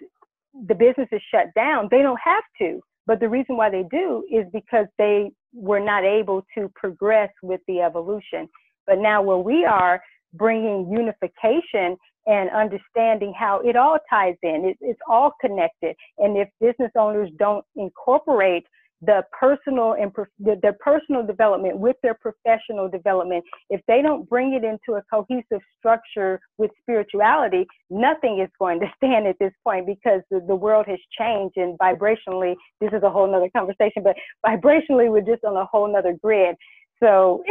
[0.67, 1.89] the business is shut down.
[1.91, 2.81] They don't have to.
[3.07, 7.61] But the reason why they do is because they were not able to progress with
[7.69, 8.49] the evolution.
[8.87, 10.01] But now where we are
[10.33, 11.97] bringing unification
[12.27, 15.95] and understanding how it all ties in, it, it's all connected.
[16.19, 18.65] And if business owners don't incorporate
[19.03, 24.65] the personal and their personal development with their professional development, if they don't bring it
[24.65, 30.23] into a cohesive structure with spirituality, nothing is going to stand at this point because
[30.31, 34.17] the, the world has changed and vibrationally, this is a whole nother conversation, but
[34.47, 36.57] vibrationally, we're just on a whole nother grid.
[37.03, 37.43] So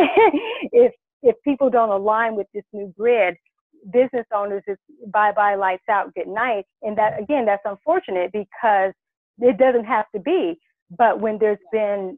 [0.71, 0.93] if
[1.25, 3.35] if people don't align with this new grid,
[3.91, 4.77] business owners is
[5.07, 6.65] bye bye lights out, good night.
[6.81, 8.93] And that again, that's unfortunate because
[9.39, 10.59] it doesn't have to be.
[10.97, 12.17] But when there's been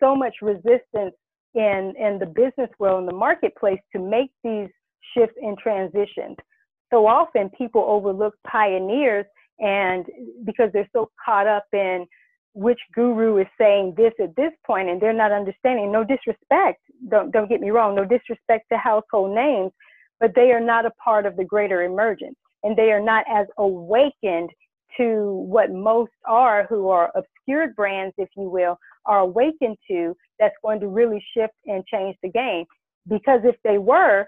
[0.00, 1.14] so much resistance
[1.54, 4.68] in in the business world in the marketplace to make these
[5.16, 6.36] shifts and transitions,
[6.92, 9.26] so often people overlook pioneers
[9.58, 10.06] and
[10.44, 12.06] because they're so caught up in
[12.54, 15.92] which guru is saying this at this point and they're not understanding.
[15.92, 16.80] No disrespect.
[17.08, 17.94] Don't don't get me wrong.
[17.94, 19.72] No disrespect to household names
[20.20, 23.46] but they are not a part of the greater emergence and they are not as
[23.58, 24.50] awakened
[24.96, 30.54] to what most are who are obscured brands, if you will, are awakened to that's
[30.62, 32.64] going to really shift and change the game.
[33.08, 34.26] Because if they were,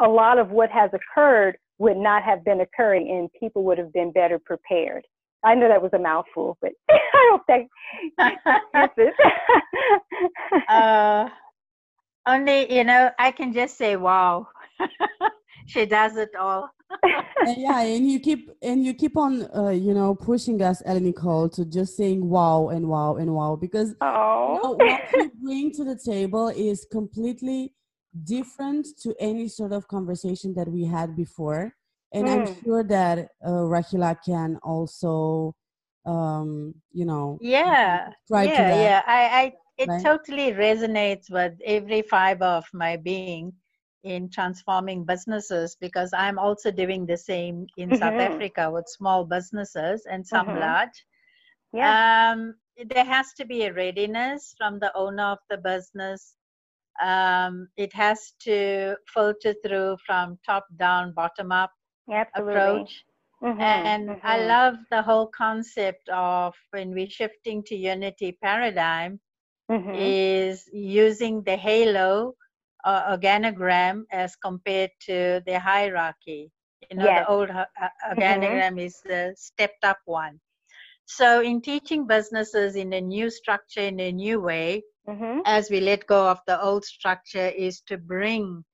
[0.00, 3.92] a lot of what has occurred would not have been occurring and people would have
[3.92, 5.04] been better prepared.
[5.44, 7.42] I know that was a mouthful, but I hope
[8.18, 9.14] that answers.
[10.68, 11.28] uh,
[12.26, 14.48] only, you know, I can just say, wow.
[15.66, 16.70] she does it all
[17.46, 21.00] and yeah and you keep and you keep on uh, you know pushing us ellie
[21.00, 24.54] nicole to just saying wow and wow and wow because oh.
[24.54, 27.72] you know, what you bring to the table is completely
[28.24, 31.72] different to any sort of conversation that we had before
[32.12, 32.32] and mm.
[32.32, 32.64] i'm hmm.
[32.64, 35.54] sure that uh, rahila can also
[36.06, 40.02] um you know yeah yeah yeah i i it right?
[40.02, 43.52] totally resonates with every fiber of my being
[44.06, 47.98] in transforming businesses because I'm also doing the same in mm-hmm.
[47.98, 50.60] South Africa with small businesses and some mm-hmm.
[50.60, 51.04] large.
[51.72, 52.32] Yeah.
[52.32, 52.54] Um,
[52.88, 56.36] there has to be a readiness from the owner of the business.
[57.02, 61.72] Um, it has to filter through from top down, bottom up
[62.10, 62.54] Absolutely.
[62.54, 63.04] approach.
[63.42, 64.26] Mm-hmm, and mm-hmm.
[64.26, 69.20] I love the whole concept of when we're shifting to unity paradigm
[69.70, 69.94] mm-hmm.
[69.94, 72.34] is using the halo
[72.86, 76.50] uh, organogram as compared to the hierarchy.
[76.90, 77.26] You know, yes.
[77.26, 77.66] the old uh,
[78.08, 78.78] organogram mm-hmm.
[78.78, 80.40] is the stepped up one.
[81.06, 85.40] So, in teaching businesses in a new structure, in a new way, mm-hmm.
[85.44, 88.64] as we let go of the old structure, is to bring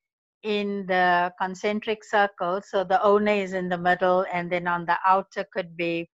[0.43, 2.61] in the concentric circle.
[2.67, 6.09] So, the owner is in the middle, and then on the outer could be,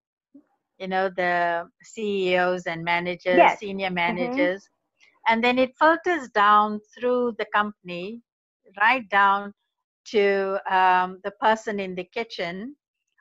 [0.78, 3.58] you know, the CEOs and managers, yes.
[3.58, 3.94] senior mm-hmm.
[3.94, 4.62] managers.
[4.62, 4.74] Mm-hmm
[5.28, 8.22] and then it filters down through the company
[8.80, 9.52] right down
[10.06, 12.74] to um, the person in the kitchen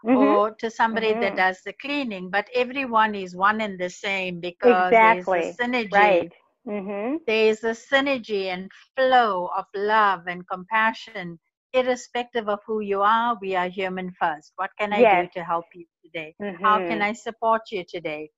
[0.05, 0.17] mm-hmm.
[0.17, 1.21] or to somebody mm-hmm.
[1.21, 5.39] that does the cleaning but everyone is one and the same because exactly.
[5.41, 6.33] there's a synergy right.
[6.67, 7.15] mm-hmm.
[7.27, 11.39] there's a synergy and flow of love and compassion
[11.73, 15.27] irrespective of who you are we are human first what can i yes.
[15.33, 17.03] do to help you today how can mm-hmm.
[17.03, 18.29] i support you today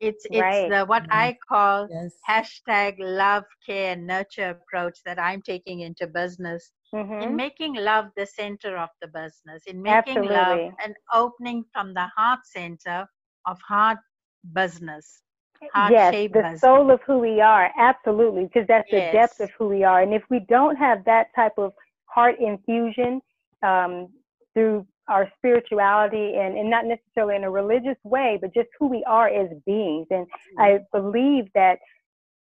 [0.00, 0.70] it's it's right.
[0.70, 1.12] the what mm-hmm.
[1.12, 2.14] I call yes.
[2.28, 6.72] hashtag love, care, nurture approach that I'm taking into business.
[6.94, 7.22] Mm-hmm.
[7.22, 10.36] In making love the center of the business, in making Absolutely.
[10.36, 13.06] love an opening from the heart center
[13.44, 13.98] of heart
[14.54, 15.22] business.
[15.72, 16.60] Heart yes, the business.
[16.60, 17.70] soul of who we are.
[17.78, 19.10] Absolutely, because that's yes.
[19.10, 20.02] the depth of who we are.
[20.02, 21.72] And if we don't have that type of
[22.04, 23.20] heart infusion
[23.62, 24.08] um,
[24.54, 29.04] through our spirituality and, and not necessarily in a religious way, but just who we
[29.06, 30.06] are as beings.
[30.10, 30.60] And mm-hmm.
[30.60, 31.78] I believe that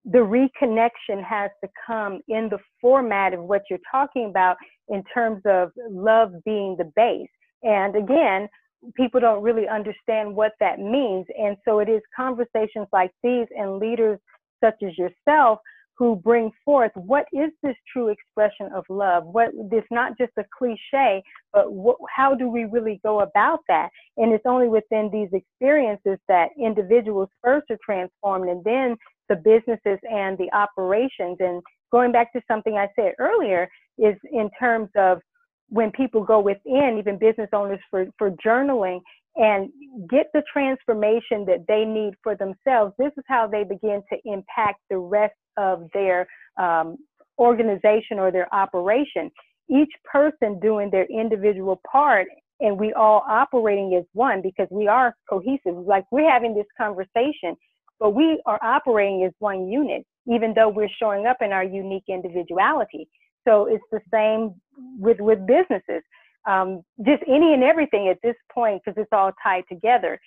[0.05, 4.57] the reconnection has to come in the format of what you're talking about
[4.89, 7.29] in terms of love being the base.
[7.62, 8.49] And again,
[8.97, 11.27] people don't really understand what that means.
[11.39, 14.19] And so it is conversations like these and leaders
[14.62, 15.59] such as yourself
[15.97, 19.24] who bring forth what is this true expression of love?
[19.26, 21.22] What it's not just a cliche
[21.53, 21.66] but
[22.14, 23.90] how do we really go about that?
[24.16, 28.97] And it's only within these experiences that individuals first are transformed and then
[29.28, 31.36] the businesses and the operations.
[31.40, 33.68] And going back to something i said earlier
[33.99, 35.20] is in terms of
[35.68, 39.01] when people go within even business owners for, for journaling
[39.37, 39.70] and
[40.09, 44.80] get the transformation that they need for themselves, this is how they begin to impact
[44.91, 46.26] the rest of their
[46.59, 46.97] um,
[47.39, 49.30] organization or their operation.
[49.68, 52.28] Each person doing their individual part
[52.61, 55.76] and we all operating as one because we are cohesive.
[55.76, 57.57] Like we're having this conversation,
[57.99, 62.05] but we are operating as one unit, even though we're showing up in our unique
[62.09, 63.09] individuality.
[63.47, 64.55] So it's the same
[64.99, 66.03] with with businesses.
[66.47, 70.18] Um, just any and everything at this point because it's all tied together.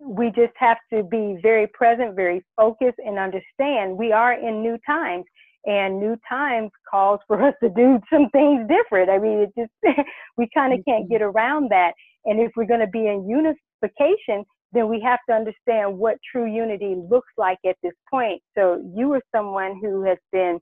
[0.00, 4.78] We just have to be very present, very focused, and understand we are in new
[4.86, 5.24] times
[5.66, 9.10] and new times calls for us to do some things different.
[9.10, 9.96] I mean, it just
[10.36, 11.36] we kind of can't get mm-hmm.
[11.36, 11.92] around that.
[12.24, 16.52] And if we're going to be in unification, then we have to understand what true
[16.52, 18.42] unity looks like at this point.
[18.56, 20.58] So you are someone who has been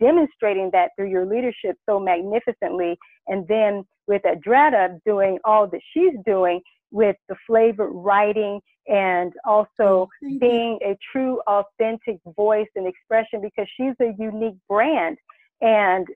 [0.00, 2.96] demonstrating that through your leadership so magnificently,
[3.28, 9.68] and then with Adretta doing all that she's doing, with the flavored writing and also
[9.80, 15.18] oh, being a true authentic voice and expression because she's a unique brand.
[15.60, 16.06] And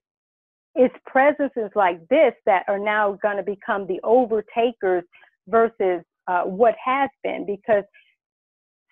[0.75, 5.03] it's presences like this that are now going to become the overtakers
[5.49, 7.83] versus uh, what has been because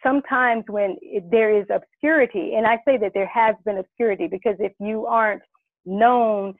[0.03, 0.97] sometimes when
[1.31, 5.43] there is obscurity and i say that there has been obscurity because if you aren't
[5.85, 6.55] known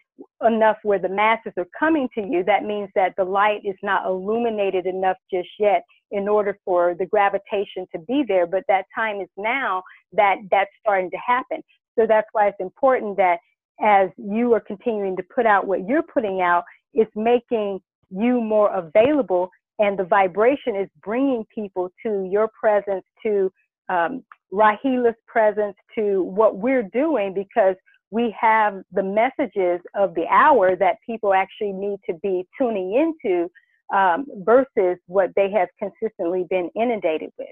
[0.45, 4.07] enough where the masses are coming to you, that means that the light is not
[4.07, 8.47] illuminated enough just yet in order for the gravitation to be there.
[8.47, 11.63] But that time is now that that's starting to happen.
[11.99, 13.39] So that's why it's important that
[13.81, 16.65] as you are continuing to put out what you're putting out,
[16.95, 23.51] it's making you more available and the vibration is bringing people to your presence, to
[23.89, 27.77] um, Rahila's presence, to what we're doing because
[28.11, 33.51] we have the messages of the hour that people actually need to be tuning into
[33.95, 37.49] um, versus what they have consistently been inundated with.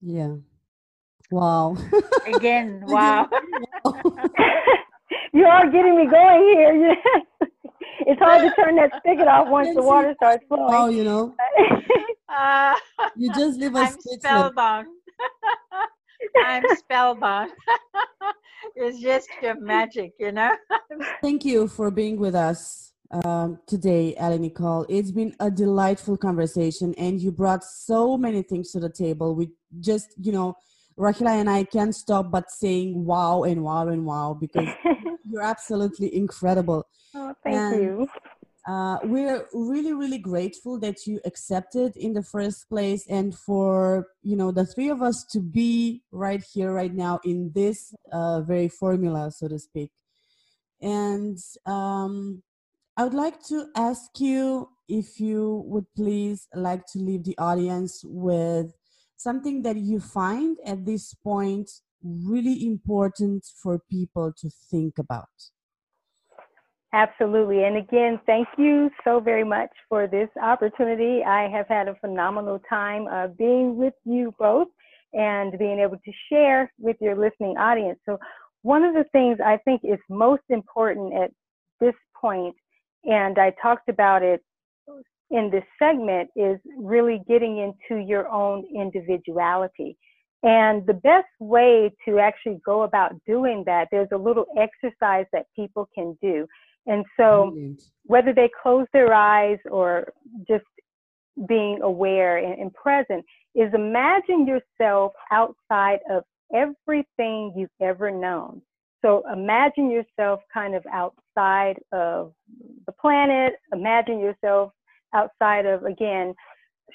[0.00, 0.36] Yeah.
[1.30, 1.76] Wow.
[2.26, 3.28] Again, wow.
[5.32, 6.96] you are getting me going here.
[8.00, 10.74] it's hard to turn that spigot off once the water starts flowing.
[10.74, 11.34] Oh, you know.
[12.28, 12.74] Uh,
[13.16, 14.88] you just leave us I'm spellbound.
[16.44, 17.52] I'm spellbound.
[18.74, 20.50] It's just your magic, you know.
[21.22, 24.86] Thank you for being with us um, today, Ellie Nicole.
[24.88, 29.34] It's been a delightful conversation, and you brought so many things to the table.
[29.34, 29.50] We
[29.80, 30.56] just, you know,
[30.98, 34.68] Rahila and I can't stop but saying wow and wow and wow because
[35.28, 36.86] you're absolutely incredible.
[37.14, 38.08] Oh, thank and, you.
[38.66, 44.34] Uh, we're really really grateful that you accepted in the first place and for you
[44.34, 48.68] know the three of us to be right here right now in this uh, very
[48.68, 49.90] formula so to speak.
[50.80, 52.42] And um,
[52.96, 58.02] i would like to ask you if you would please like to leave the audience
[58.04, 58.72] with
[59.16, 61.70] something that you find at this point
[62.02, 65.28] really important for people to think about
[66.94, 67.64] Absolutely.
[67.64, 71.24] And again, thank you so very much for this opportunity.
[71.24, 74.68] I have had a phenomenal time uh, being with you both
[75.12, 77.98] and being able to share with your listening audience.
[78.06, 78.18] So,
[78.62, 81.32] one of the things I think is most important at
[81.80, 82.54] this point,
[83.04, 84.42] and I talked about it
[85.30, 89.98] in this segment, is really getting into your own individuality.
[90.44, 95.46] And the best way to actually go about doing that, there's a little exercise that
[95.56, 96.46] people can do.
[96.86, 97.82] And so, Brilliant.
[98.04, 100.12] whether they close their eyes or
[100.46, 100.64] just
[101.48, 103.24] being aware and, and present,
[103.54, 106.24] is imagine yourself outside of
[106.54, 108.60] everything you've ever known.
[109.02, 112.32] So, imagine yourself kind of outside of
[112.86, 114.72] the planet, imagine yourself
[115.14, 116.34] outside of, again,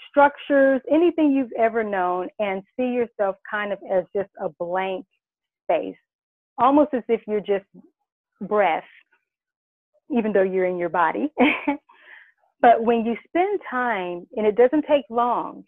[0.09, 5.05] structures, anything you've ever known, and see yourself kind of as just a blank
[5.63, 5.97] space,
[6.59, 7.65] almost as if you're just
[8.41, 8.83] breath
[10.15, 11.31] even though you're in your body.
[12.61, 15.63] but when you spend time, and it doesn't take long,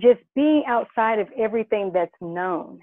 [0.00, 2.80] just being outside of everything that's known,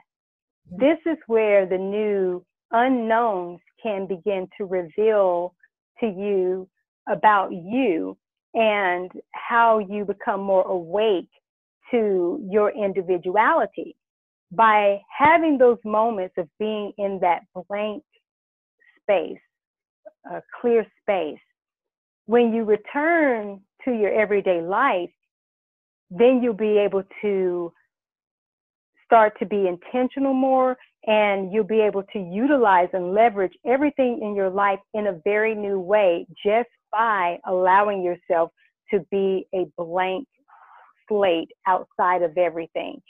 [0.71, 0.79] mm-hmm.
[0.79, 5.53] this is where the new unknowns can begin to reveal
[5.99, 6.69] to you
[7.09, 8.17] about you
[8.53, 11.29] and how you become more awake
[11.91, 13.95] to your individuality.
[14.51, 18.03] By having those moments of being in that blank
[19.03, 19.37] space,
[20.25, 21.39] a clear space.
[22.25, 25.09] When you return to your everyday life,
[26.11, 27.71] then you'll be able to
[29.05, 30.77] start to be intentional more
[31.07, 35.55] and you'll be able to utilize and leverage everything in your life in a very
[35.55, 38.51] new way just by allowing yourself
[38.91, 40.27] to be a blank
[41.07, 43.01] slate outside of everything.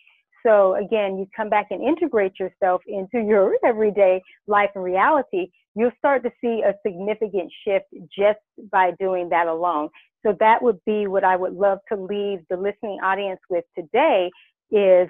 [0.45, 5.91] So again, you come back and integrate yourself into your everyday life and reality, you'll
[5.97, 7.85] start to see a significant shift
[8.17, 8.39] just
[8.71, 9.89] by doing that alone.
[10.25, 14.29] So that would be what I would love to leave the listening audience with today
[14.71, 15.09] is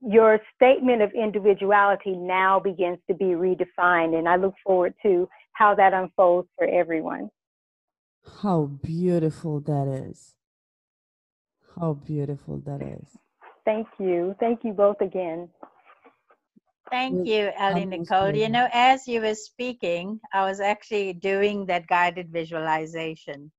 [0.00, 5.74] your statement of individuality now begins to be redefined and I look forward to how
[5.74, 7.30] that unfolds for everyone.
[8.42, 10.34] How beautiful that is.
[11.78, 13.18] How beautiful that is.
[13.66, 14.36] Thank you.
[14.38, 15.48] Thank you both again.
[16.88, 18.32] Thank you, Ellie Nicole.
[18.32, 23.50] You know, as you were speaking, I was actually doing that guided visualization.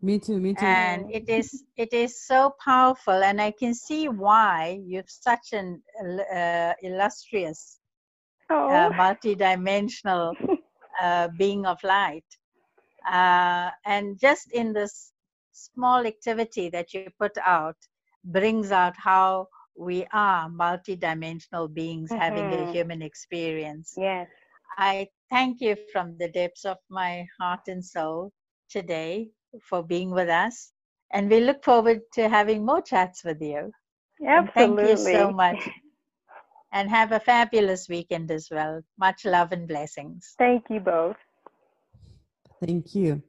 [0.00, 0.64] Me too, me too.
[0.64, 5.82] And it is it is so powerful, and I can see why you've such an
[6.32, 7.80] uh, illustrious,
[8.50, 8.68] oh.
[8.68, 10.36] uh, multi-dimensional
[11.02, 12.24] uh, being of light.
[13.10, 15.12] Uh, and just in this
[15.50, 17.76] small activity that you put out,
[18.24, 19.48] brings out how
[19.78, 22.20] we are multidimensional beings mm-hmm.
[22.20, 22.72] having a mm-hmm.
[22.72, 23.94] human experience.
[23.96, 24.28] Yes.
[24.78, 28.32] I thank you from the depths of my heart and soul
[28.70, 29.30] today
[29.62, 30.72] for being with us.
[31.12, 33.70] And we look forward to having more chats with you.
[34.26, 34.32] Absolutely.
[34.32, 35.68] And thank you so much.
[36.72, 38.82] and have a fabulous weekend as well.
[38.98, 40.34] Much love and blessings.
[40.38, 41.16] Thank you both.
[42.60, 43.22] Thank you.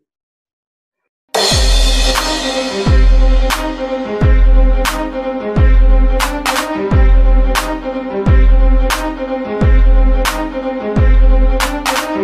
[9.30, 9.67] Thank